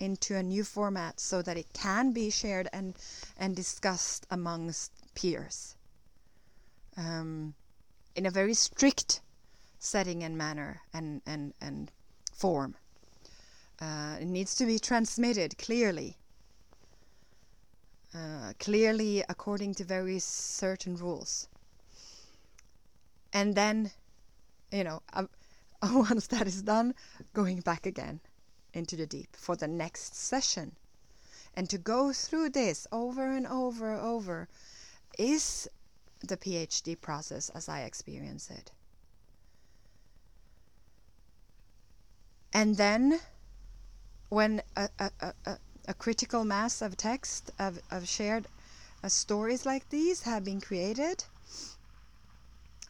into 0.00 0.34
a 0.34 0.42
new 0.42 0.64
format 0.64 1.20
so 1.20 1.42
that 1.42 1.56
it 1.56 1.72
can 1.72 2.12
be 2.12 2.30
shared 2.30 2.68
and 2.72 2.94
and 3.38 3.54
discussed 3.54 4.26
amongst 4.30 4.92
peers 5.14 5.76
um, 6.96 7.54
in 8.14 8.26
a 8.26 8.30
very 8.30 8.54
strict 8.54 9.20
setting 9.78 10.24
and 10.24 10.36
manner 10.36 10.80
and 10.92 11.20
and 11.26 11.52
and 11.60 11.92
form. 12.32 12.74
Uh, 13.80 14.16
it 14.20 14.26
needs 14.26 14.54
to 14.54 14.64
be 14.64 14.78
transmitted 14.78 15.58
clearly, 15.58 16.16
uh, 18.14 18.54
clearly 18.58 19.22
according 19.28 19.74
to 19.74 19.84
very 19.84 20.18
certain 20.18 20.96
rules. 20.96 21.46
And 23.34 23.54
then, 23.54 23.90
you 24.72 24.82
know, 24.82 25.02
uh, 25.12 25.24
once 25.92 26.26
that 26.28 26.46
is 26.46 26.62
done, 26.62 26.94
going 27.34 27.60
back 27.60 27.86
again 27.86 28.20
into 28.72 28.96
the 28.96 29.06
deep 29.06 29.36
for 29.36 29.56
the 29.56 29.68
next 29.68 30.14
session. 30.14 30.76
And 31.54 31.70
to 31.70 31.78
go 31.78 32.12
through 32.12 32.50
this 32.50 32.86
over 32.92 33.32
and 33.32 33.46
over 33.46 33.92
and 33.92 34.00
over 34.00 34.48
is 35.18 35.68
the 36.20 36.36
PhD 36.36 37.00
process 37.00 37.48
as 37.50 37.68
I 37.68 37.80
experience 37.82 38.50
it. 38.50 38.70
And 42.52 42.76
then, 42.76 43.20
when 44.28 44.62
a, 44.76 44.88
a, 44.98 45.10
a, 45.44 45.58
a 45.88 45.94
critical 45.94 46.44
mass 46.44 46.80
of 46.80 46.96
text, 46.96 47.50
of, 47.58 47.80
of 47.90 48.08
shared 48.08 48.46
uh, 49.02 49.08
stories 49.08 49.66
like 49.66 49.88
these 49.90 50.22
have 50.22 50.44
been 50.44 50.60
created, 50.60 51.24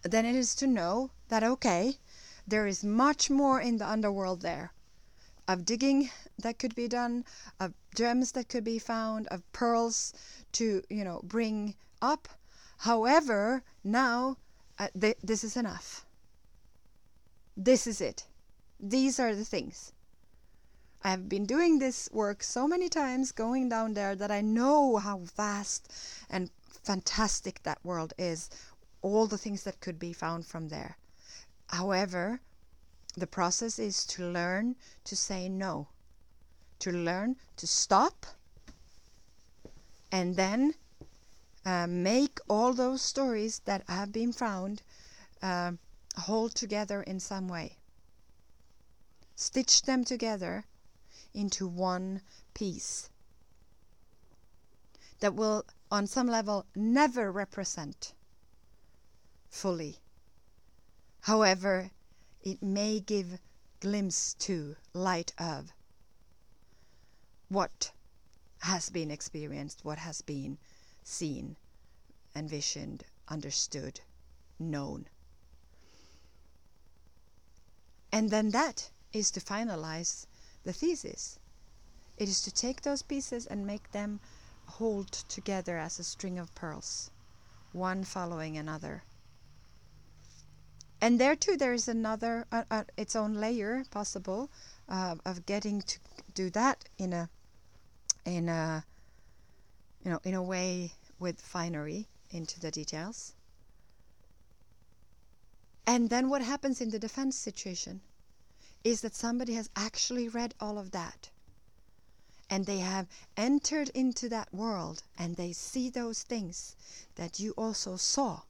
then 0.02 0.24
it 0.24 0.36
is 0.36 0.54
to 0.56 0.66
know 0.66 1.10
that, 1.28 1.42
okay, 1.42 1.98
there 2.46 2.66
is 2.66 2.84
much 2.84 3.28
more 3.28 3.60
in 3.60 3.78
the 3.78 3.88
underworld 3.88 4.40
there 4.40 4.72
of 5.48 5.64
digging 5.64 6.10
that 6.38 6.58
could 6.58 6.74
be 6.74 6.88
done, 6.88 7.24
of 7.60 7.72
gems 7.94 8.32
that 8.32 8.48
could 8.48 8.64
be 8.64 8.78
found, 8.78 9.26
of 9.28 9.50
pearls 9.52 10.12
to, 10.52 10.82
you 10.90 11.04
know, 11.04 11.20
bring 11.22 11.74
up. 12.02 12.28
However, 12.78 13.62
now 13.84 14.36
uh, 14.78 14.88
th- 15.00 15.18
this 15.22 15.44
is 15.44 15.56
enough. 15.56 16.04
This 17.56 17.86
is 17.86 18.00
it. 18.00 18.26
These 18.78 19.18
are 19.18 19.34
the 19.34 19.44
things. 19.44 19.92
I 21.02 21.10
have 21.10 21.28
been 21.28 21.46
doing 21.46 21.78
this 21.78 22.08
work 22.12 22.42
so 22.42 22.66
many 22.66 22.88
times 22.88 23.32
going 23.32 23.68
down 23.68 23.94
there 23.94 24.16
that 24.16 24.30
I 24.30 24.40
know 24.40 24.96
how 24.96 25.18
vast 25.36 25.92
and 26.28 26.50
fantastic 26.82 27.62
that 27.62 27.84
world 27.84 28.12
is, 28.18 28.50
all 29.02 29.26
the 29.26 29.38
things 29.38 29.62
that 29.62 29.80
could 29.80 29.98
be 29.98 30.12
found 30.12 30.46
from 30.46 30.68
there. 30.68 30.98
However, 31.68 32.40
the 33.16 33.26
process 33.26 33.78
is 33.78 34.04
to 34.06 34.24
learn 34.30 34.76
to 35.04 35.16
say 35.16 35.48
no, 35.48 35.88
to 36.80 36.92
learn 36.92 37.36
to 37.56 37.66
stop, 37.66 38.26
and 40.12 40.36
then 40.36 40.74
uh, 41.64 41.86
make 41.86 42.38
all 42.48 42.72
those 42.72 43.02
stories 43.02 43.60
that 43.64 43.82
have 43.88 44.12
been 44.12 44.32
found 44.32 44.82
uh, 45.42 45.72
hold 46.16 46.54
together 46.54 47.02
in 47.02 47.20
some 47.20 47.48
way 47.48 47.78
stitch 49.36 49.82
them 49.82 50.02
together 50.02 50.64
into 51.34 51.68
one 51.68 52.22
piece 52.54 53.10
that 55.20 55.34
will, 55.34 55.64
on 55.90 56.06
some 56.06 56.26
level, 56.26 56.64
never 56.74 57.30
represent 57.30 58.14
fully. 59.50 59.98
However, 61.26 61.90
it 62.40 62.62
may 62.62 63.00
give 63.00 63.40
glimpse 63.80 64.34
to, 64.34 64.76
light 64.92 65.32
of 65.38 65.72
what 67.48 67.90
has 68.60 68.90
been 68.90 69.10
experienced, 69.10 69.84
what 69.84 69.98
has 69.98 70.22
been 70.22 70.56
seen, 71.02 71.56
envisioned, 72.36 73.06
understood, 73.26 74.02
known. 74.60 75.08
And 78.12 78.30
then 78.30 78.50
that 78.50 78.90
is 79.12 79.32
to 79.32 79.40
finalize 79.40 80.26
the 80.62 80.72
thesis. 80.72 81.40
It 82.18 82.28
is 82.28 82.40
to 82.42 82.52
take 82.52 82.82
those 82.82 83.02
pieces 83.02 83.46
and 83.46 83.66
make 83.66 83.90
them 83.90 84.20
hold 84.66 85.10
together 85.10 85.76
as 85.76 85.98
a 85.98 86.04
string 86.04 86.38
of 86.38 86.54
pearls, 86.54 87.10
one 87.72 88.04
following 88.04 88.56
another. 88.56 89.02
And 91.06 91.20
there 91.20 91.36
too, 91.36 91.56
there 91.56 91.72
is 91.72 91.86
another, 91.86 92.46
uh, 92.50 92.64
uh, 92.68 92.84
its 92.96 93.14
own 93.14 93.34
layer 93.34 93.84
possible 93.92 94.50
uh, 94.88 95.14
of 95.24 95.46
getting 95.46 95.82
to 95.82 95.98
do 96.34 96.50
that 96.50 96.84
in 96.98 97.12
a, 97.12 97.28
in 98.24 98.48
a, 98.48 98.84
you 100.04 100.10
know, 100.10 100.20
in 100.24 100.34
a 100.34 100.42
way 100.42 100.94
with 101.20 101.40
finery 101.40 102.08
into 102.30 102.58
the 102.58 102.72
details. 102.72 103.34
And 105.86 106.10
then 106.10 106.28
what 106.28 106.42
happens 106.42 106.80
in 106.80 106.90
the 106.90 106.98
defense 106.98 107.36
situation? 107.36 108.00
is 108.86 109.00
that 109.00 109.16
somebody 109.16 109.54
has 109.54 109.68
actually 109.74 110.28
read 110.28 110.54
all 110.60 110.78
of 110.78 110.92
that. 110.92 111.30
And 112.48 112.66
they 112.66 112.78
have 112.78 113.08
entered 113.36 113.88
into 113.94 114.28
that 114.28 114.54
world 114.54 115.02
and 115.18 115.34
they 115.34 115.52
see 115.52 115.90
those 115.90 116.22
things 116.22 116.76
that 117.16 117.40
you 117.40 117.52
also 117.56 117.96
saw. 117.96 118.42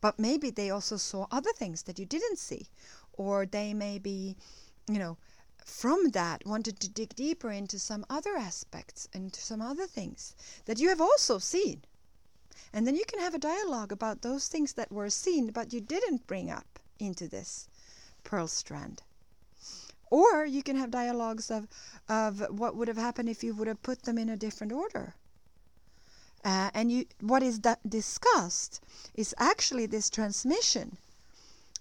But 0.00 0.18
maybe 0.18 0.50
they 0.50 0.70
also 0.70 0.96
saw 0.96 1.26
other 1.30 1.52
things 1.52 1.82
that 1.84 1.98
you 1.98 2.04
didn't 2.04 2.38
see. 2.38 2.68
Or 3.12 3.46
they 3.46 3.72
maybe, 3.72 4.36
you 4.88 4.98
know, 4.98 5.16
from 5.64 6.10
that 6.10 6.46
wanted 6.46 6.78
to 6.80 6.88
dig 6.88 7.14
deeper 7.16 7.50
into 7.50 7.78
some 7.78 8.06
other 8.08 8.36
aspects, 8.36 9.08
into 9.12 9.40
some 9.40 9.60
other 9.60 9.86
things 9.86 10.34
that 10.66 10.78
you 10.78 10.88
have 10.88 11.00
also 11.00 11.38
seen. 11.38 11.82
And 12.72 12.86
then 12.86 12.94
you 12.94 13.04
can 13.06 13.18
have 13.20 13.34
a 13.34 13.38
dialogue 13.38 13.90
about 13.90 14.22
those 14.22 14.48
things 14.48 14.74
that 14.74 14.92
were 14.92 15.10
seen 15.10 15.50
but 15.50 15.72
you 15.72 15.80
didn't 15.80 16.26
bring 16.26 16.50
up 16.50 16.78
into 16.98 17.26
this 17.26 17.68
pearl 18.22 18.48
strand. 18.48 19.02
Or 20.10 20.44
you 20.46 20.62
can 20.62 20.76
have 20.76 20.90
dialogues 20.90 21.50
of, 21.50 21.66
of 22.08 22.40
what 22.50 22.76
would 22.76 22.88
have 22.88 22.96
happened 22.96 23.28
if 23.28 23.42
you 23.42 23.54
would 23.54 23.66
have 23.66 23.82
put 23.82 24.02
them 24.02 24.18
in 24.18 24.28
a 24.28 24.36
different 24.36 24.72
order. 24.72 25.14
Uh, 26.46 26.70
and 26.74 26.92
you, 26.92 27.04
what 27.20 27.42
is 27.42 27.60
discussed 27.88 28.80
is 29.16 29.34
actually 29.36 29.84
this 29.86 30.08
transmission 30.08 30.96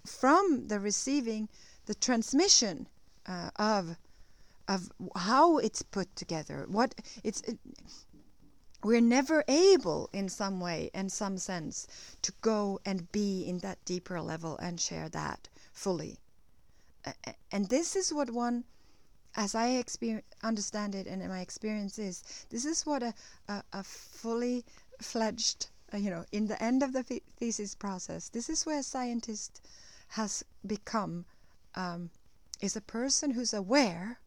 from 0.03 0.67
the 0.69 0.79
receiving, 0.79 1.47
the 1.85 1.93
transmission 1.93 2.87
uh, 3.27 3.51
of 3.57 3.97
of 4.67 4.91
how 5.15 5.59
it's 5.59 5.83
put 5.83 6.15
together. 6.15 6.65
What 6.67 6.95
it's 7.23 7.41
it, 7.41 7.59
we're 8.83 9.01
never 9.01 9.43
able 9.47 10.09
in 10.11 10.29
some 10.29 10.59
way, 10.59 10.89
in 10.95 11.09
some 11.09 11.37
sense, 11.37 11.87
to 12.23 12.33
go 12.41 12.79
and 12.85 13.11
be 13.11 13.43
in 13.43 13.59
that 13.59 13.77
deeper 13.85 14.19
level 14.19 14.57
and 14.57 14.81
share 14.81 15.09
that 15.09 15.47
fully 15.73 16.17
and 17.51 17.69
this 17.69 17.95
is 17.95 18.13
what 18.13 18.31
one 18.31 18.63
as 19.35 19.53
I 19.53 19.83
understand 20.43 20.95
it 20.95 21.07
and 21.07 21.21
in 21.21 21.29
my 21.29 21.41
experience 21.41 21.99
is, 21.99 22.23
this 22.49 22.65
is 22.65 22.85
what 22.85 23.03
a, 23.03 23.13
a, 23.47 23.63
a 23.73 23.83
fully 23.83 24.63
fledged, 25.01 25.67
uh, 25.93 25.97
you 25.97 26.09
know, 26.09 26.25
in 26.31 26.47
the 26.47 26.61
end 26.63 26.81
of 26.83 26.93
the 26.93 27.03
thesis 27.37 27.75
process, 27.75 28.29
this 28.29 28.49
is 28.49 28.65
where 28.65 28.79
a 28.79 28.83
scientist 28.83 29.61
has 30.09 30.43
become, 30.65 31.25
um, 31.75 32.09
is 32.61 32.75
a 32.75 32.81
person 32.81 33.31
who's 33.31 33.53
aware 33.53 34.19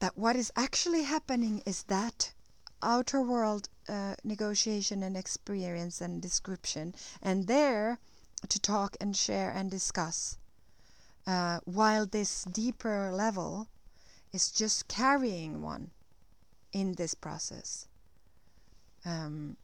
that 0.00 0.18
what 0.18 0.36
is 0.36 0.52
actually 0.54 1.04
happening 1.04 1.62
is 1.64 1.84
that 1.84 2.34
outer 2.82 3.22
world 3.22 3.70
uh, 3.88 4.14
negotiation 4.22 5.02
and 5.02 5.16
experience 5.16 6.02
and 6.02 6.20
description, 6.20 6.94
and 7.22 7.46
there 7.46 7.98
to 8.48 8.58
talk 8.58 8.96
and 9.00 9.16
share 9.16 9.50
and 9.50 9.70
discuss 9.70 10.36
uh, 11.26 11.60
while 11.64 12.06
this 12.06 12.44
deeper 12.44 13.10
level 13.12 13.68
is 14.32 14.50
just 14.50 14.88
carrying 14.88 15.62
one 15.62 15.90
in 16.72 16.94
this 16.94 17.14
process. 17.14 17.86
Um, 19.04 19.56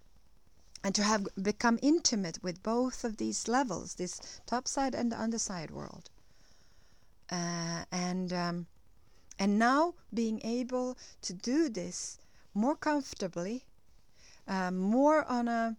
and 0.83 0.95
to 0.95 1.03
have 1.03 1.27
become 1.43 1.79
intimate 1.83 2.39
with 2.43 2.63
both 2.63 3.05
of 3.05 3.19
these 3.19 3.49
levels, 3.49 3.95
this 3.95 4.41
top 4.47 4.67
side 4.67 4.95
and 4.95 5.13
the 5.13 5.21
underside 5.21 5.71
world. 5.71 6.11
Uh, 7.31 7.85
and 7.93 8.33
um, 8.33 8.67
and 9.41 9.59
now 9.59 9.95
being 10.13 10.39
able 10.45 10.99
to 11.23 11.33
do 11.33 11.71
this 11.71 12.19
more 12.53 12.77
comfortably, 12.77 13.65
uh, 14.47 14.71
more 14.71 15.25
on 15.25 15.49
a, 15.49 15.77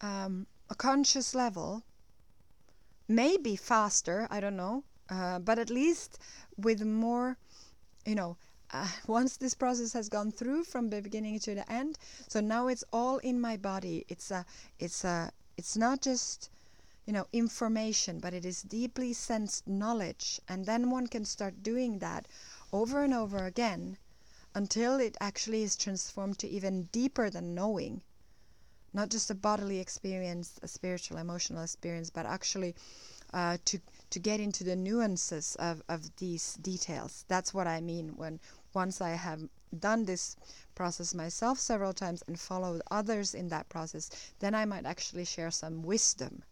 um, 0.00 0.48
a 0.68 0.74
conscious 0.74 1.32
level, 1.32 1.84
maybe 3.06 3.54
faster, 3.54 4.26
I 4.28 4.40
don't 4.40 4.56
know, 4.56 4.82
uh, 5.10 5.40
but 5.40 5.58
at 5.58 5.70
least 5.70 6.18
with 6.56 6.82
more, 6.84 7.36
you 8.06 8.14
know, 8.14 8.36
uh, 8.72 8.86
once 9.06 9.36
this 9.36 9.54
process 9.54 9.92
has 9.92 10.08
gone 10.08 10.30
through 10.30 10.64
from 10.64 10.88
the 10.88 11.02
beginning 11.02 11.38
to 11.40 11.54
the 11.54 11.70
end, 11.70 11.98
so 12.28 12.40
now 12.40 12.68
it's 12.68 12.84
all 12.92 13.18
in 13.18 13.40
my 13.40 13.56
body. 13.56 14.04
It's 14.08 14.30
a, 14.30 14.46
it's 14.78 15.04
a, 15.04 15.32
it's 15.56 15.76
not 15.76 16.00
just, 16.00 16.48
you 17.06 17.12
know, 17.12 17.26
information, 17.32 18.20
but 18.20 18.32
it 18.32 18.44
is 18.44 18.62
deeply 18.62 19.12
sensed 19.12 19.66
knowledge, 19.66 20.40
and 20.48 20.64
then 20.64 20.90
one 20.90 21.08
can 21.08 21.24
start 21.24 21.62
doing 21.62 21.98
that 21.98 22.28
over 22.72 23.02
and 23.02 23.12
over 23.12 23.44
again 23.44 23.98
until 24.54 24.98
it 24.98 25.16
actually 25.20 25.62
is 25.62 25.76
transformed 25.76 26.38
to 26.38 26.48
even 26.48 26.88
deeper 26.92 27.30
than 27.30 27.54
knowing. 27.54 28.02
Not 28.92 29.08
just 29.08 29.30
a 29.30 29.34
bodily 29.34 29.78
experience, 29.78 30.58
a 30.62 30.68
spiritual, 30.68 31.18
emotional 31.18 31.62
experience, 31.62 32.10
but 32.10 32.26
actually 32.26 32.74
uh, 33.32 33.58
to 33.66 33.80
to 34.10 34.18
get 34.18 34.40
into 34.40 34.64
the 34.64 34.76
nuances 34.76 35.56
of, 35.56 35.82
of 35.88 36.16
these 36.16 36.54
details. 36.54 37.24
That's 37.28 37.54
what 37.54 37.66
I 37.66 37.80
mean 37.80 38.16
when 38.16 38.40
once 38.74 39.00
I 39.00 39.10
have 39.10 39.48
done 39.78 40.04
this 40.04 40.36
process 40.74 41.14
myself 41.14 41.58
several 41.58 41.92
times 41.92 42.22
and 42.26 42.38
followed 42.38 42.82
others 42.90 43.34
in 43.34 43.48
that 43.48 43.68
process, 43.68 44.10
then 44.40 44.54
I 44.54 44.64
might 44.64 44.86
actually 44.86 45.24
share 45.24 45.50
some 45.50 45.82
wisdom 45.82 46.42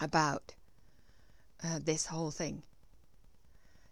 about 0.00 0.54
uh, 1.62 1.78
this 1.82 2.06
whole 2.06 2.30
thing. 2.30 2.62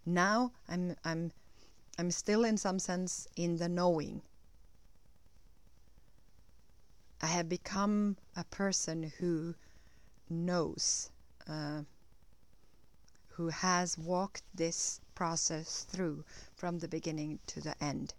Now 0.07 0.53
I'm 0.69 0.97
I'm 1.05 1.33
I'm 1.99 2.11
still 2.11 2.45
in 2.45 2.57
some 2.57 2.79
sense 2.79 3.29
in 3.37 3.59
the 3.59 3.69
knowing. 3.69 4.23
I 7.21 7.27
have 7.27 7.49
become 7.49 8.17
a 8.37 8.45
person 8.45 9.13
who 9.19 9.55
knows, 10.31 11.11
uh, 11.49 11.83
who 13.39 13.49
has 13.51 13.97
walked 13.97 14.43
this 14.53 15.01
process 15.15 15.87
through 15.89 16.25
from 16.57 16.81
the 16.81 16.89
beginning 16.89 17.39
to 17.47 17.61
the 17.61 17.73
end. 17.83 18.13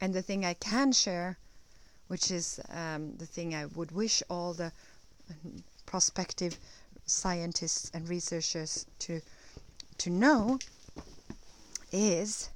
And 0.00 0.14
the 0.14 0.22
thing 0.22 0.44
I 0.44 0.54
can 0.54 0.92
share, 0.92 1.38
which 2.06 2.30
is 2.30 2.60
um, 2.70 3.16
the 3.16 3.26
thing 3.26 3.52
I 3.52 3.66
would 3.66 3.90
wish 3.90 4.22
all 4.30 4.54
the 4.54 4.72
prospective 5.86 6.56
scientists 7.04 7.90
and 7.92 8.08
researchers 8.08 8.86
to 9.00 9.20
to 9.98 10.10
know, 10.10 10.58
is 11.90 12.50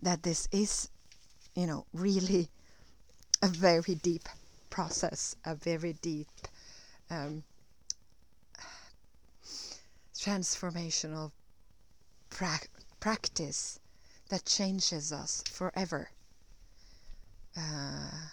that 0.00 0.22
this 0.22 0.48
is, 0.52 0.88
you 1.56 1.66
know, 1.66 1.84
really 1.92 2.48
a 3.42 3.48
very 3.48 3.96
deep 3.96 4.28
process, 4.70 5.34
a 5.44 5.56
very 5.56 5.94
deep 5.94 6.28
um, 7.12 7.42
transformational 10.14 11.30
pra 12.30 12.58
practice 13.00 13.78
that 14.30 14.46
changes 14.46 15.12
us 15.12 15.42
forever. 15.50 16.10
Uh, 17.56 18.28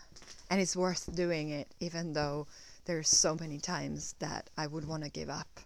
and 0.49 0.61
it's 0.61 0.75
worth 0.75 1.13
doing 1.13 1.49
it, 1.49 1.67
even 1.79 2.13
though 2.13 2.47
there's 2.85 3.09
so 3.09 3.35
many 3.35 3.59
times 3.59 4.15
that 4.19 4.49
I 4.57 4.67
would 4.67 4.87
want 4.87 5.03
to 5.03 5.09
give 5.09 5.29
up, 5.29 5.59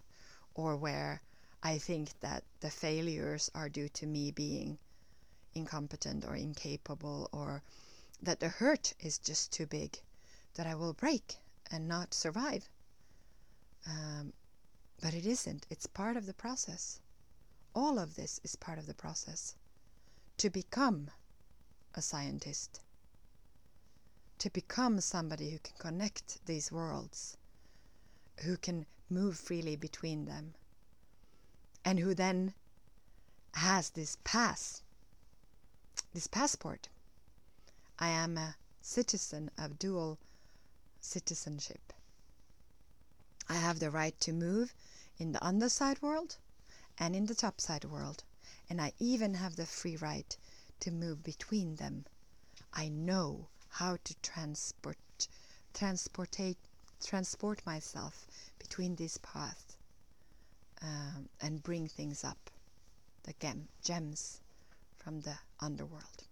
or 0.56 0.76
where 0.76 1.22
I 1.62 1.78
think 1.78 2.20
that 2.22 2.44
the 2.62 2.72
failures 2.72 3.52
are 3.54 3.70
due 3.70 3.90
to 3.90 4.08
me 4.08 4.32
being 4.32 4.80
incompetent 5.54 6.26
or 6.26 6.36
incapable, 6.36 7.30
or 7.32 7.62
that 8.22 8.40
the 8.40 8.50
hurt 8.50 8.94
is 9.00 9.20
just 9.20 9.54
too 9.54 9.68
big, 9.68 10.00
that 10.56 10.66
I 10.66 10.74
will 10.74 10.94
break 10.94 11.36
and 11.70 11.88
not 11.88 12.14
survive. 12.14 12.70
Um, 13.88 14.34
but 15.02 15.14
it 15.14 15.26
isn't. 15.26 15.66
It's 15.70 15.88
part 15.88 16.18
of 16.18 16.26
the 16.26 16.34
process. 16.34 17.00
All 17.76 18.00
of 18.00 18.16
this 18.16 18.40
is 18.44 18.56
part 18.56 18.80
of 18.80 18.86
the 18.86 18.94
process. 18.94 19.56
To 20.38 20.50
become 20.50 21.10
a 21.96 22.02
scientist, 22.02 22.82
to 24.40 24.50
become 24.50 25.00
somebody 25.00 25.52
who 25.52 25.60
can 25.60 25.76
connect 25.78 26.46
these 26.46 26.72
worlds, 26.72 27.38
who 28.44 28.58
can 28.58 28.86
move 29.10 29.38
freely 29.38 29.76
between 29.76 30.26
them, 30.26 30.56
and 31.86 32.00
who 32.00 32.14
then 32.14 32.54
has 33.54 33.92
this 33.92 34.18
pass, 34.24 34.82
this 36.14 36.28
passport. 36.28 36.90
I 38.00 38.10
am 38.10 38.38
a 38.38 38.56
citizen 38.82 39.52
of 39.58 39.80
dual 39.80 40.18
citizenship. 41.00 41.93
I 43.54 43.58
have 43.58 43.78
the 43.78 43.92
right 43.92 44.20
to 44.22 44.34
move 44.34 44.74
in 45.20 45.32
the 45.32 45.46
underside 45.46 46.02
world 46.02 46.38
and 46.98 47.16
in 47.16 47.28
the 47.28 47.36
topside 47.36 47.86
world, 47.86 48.24
and 48.68 48.82
I 48.82 48.94
even 48.98 49.36
have 49.36 49.58
the 49.58 49.68
free 49.68 49.96
right 49.96 50.36
to 50.80 50.90
move 50.90 51.22
between 51.22 51.76
them. 51.76 52.08
I 52.74 52.90
know 52.90 53.50
how 53.68 53.98
to 54.06 54.16
transport 54.24 54.98
transportate 55.72 56.58
transport 57.06 57.64
myself 57.64 58.26
between 58.58 58.96
these 58.96 59.20
paths 59.20 59.78
um, 60.82 61.30
and 61.40 61.62
bring 61.62 61.88
things 61.88 62.24
up, 62.24 62.50
the 63.22 63.34
gem, 63.40 63.68
gems 63.84 64.42
from 64.98 65.22
the 65.22 65.38
underworld. 65.60 66.24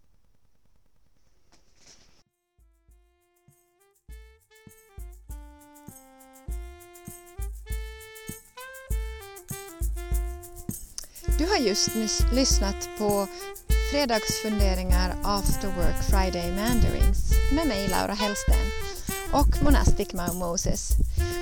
Du 11.41 11.47
har 11.47 11.57
just 11.57 11.89
lyssnat 12.31 12.89
på 12.97 13.27
Fredagsfunderingar 13.91 15.15
After 15.23 15.67
Work 15.67 16.03
Friday 16.09 16.51
Mandarins 16.55 17.31
med 17.55 17.67
mig 17.67 17.87
Laura 17.87 18.13
Hellsten 18.13 18.65
och 19.31 19.63
Monastic 19.63 20.13
Mau 20.13 20.33
Moses. 20.33 20.89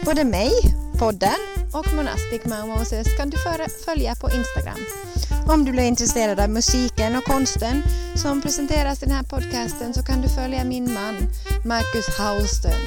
Både 0.06 0.24
mig, 0.24 0.52
podden 1.00 1.40
och 1.74 1.94
Monastic 1.94 2.46
Mau 2.46 2.68
Moses 2.68 3.18
kan 3.18 3.30
du 3.30 3.38
följa 3.86 4.16
på 4.16 4.30
Instagram. 4.32 4.80
Om 5.48 5.66
du 5.66 5.72
blir 5.72 5.84
intresserad 5.84 6.40
av 6.40 6.50
musiken 6.50 7.16
och 7.16 7.24
konsten 7.24 7.84
som 8.16 8.42
presenteras 8.42 9.04
i 9.04 9.06
den 9.06 9.16
här 9.16 9.24
podcasten 9.24 9.94
så 9.94 10.04
kan 10.04 10.22
du 10.22 10.30
följa 10.30 10.64
min 10.64 10.94
man 10.94 11.16
Marcus 11.66 12.18
Hausten. 12.18 12.82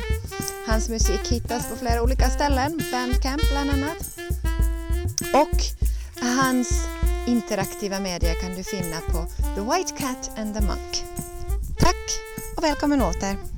Hans 0.67 0.89
musik 0.89 1.21
hittas 1.29 1.67
på 1.71 1.77
flera 1.77 2.03
olika 2.03 2.31
ställen, 2.31 2.81
Bandcamp 2.93 3.43
bland 3.51 3.71
annat. 3.71 4.19
Och 5.35 5.63
hans 6.23 6.92
interaktiva 7.27 8.01
medier 8.01 8.35
kan 8.35 8.57
du 8.57 8.63
finna 8.63 9.01
på 9.01 9.27
The 9.55 9.61
White 9.61 9.93
Cat 9.99 10.31
and 10.39 10.55
the 10.55 10.61
Monk. 10.61 11.05
Tack 11.79 12.19
och 12.57 12.65
välkommen 12.65 13.03
åter! 13.03 13.52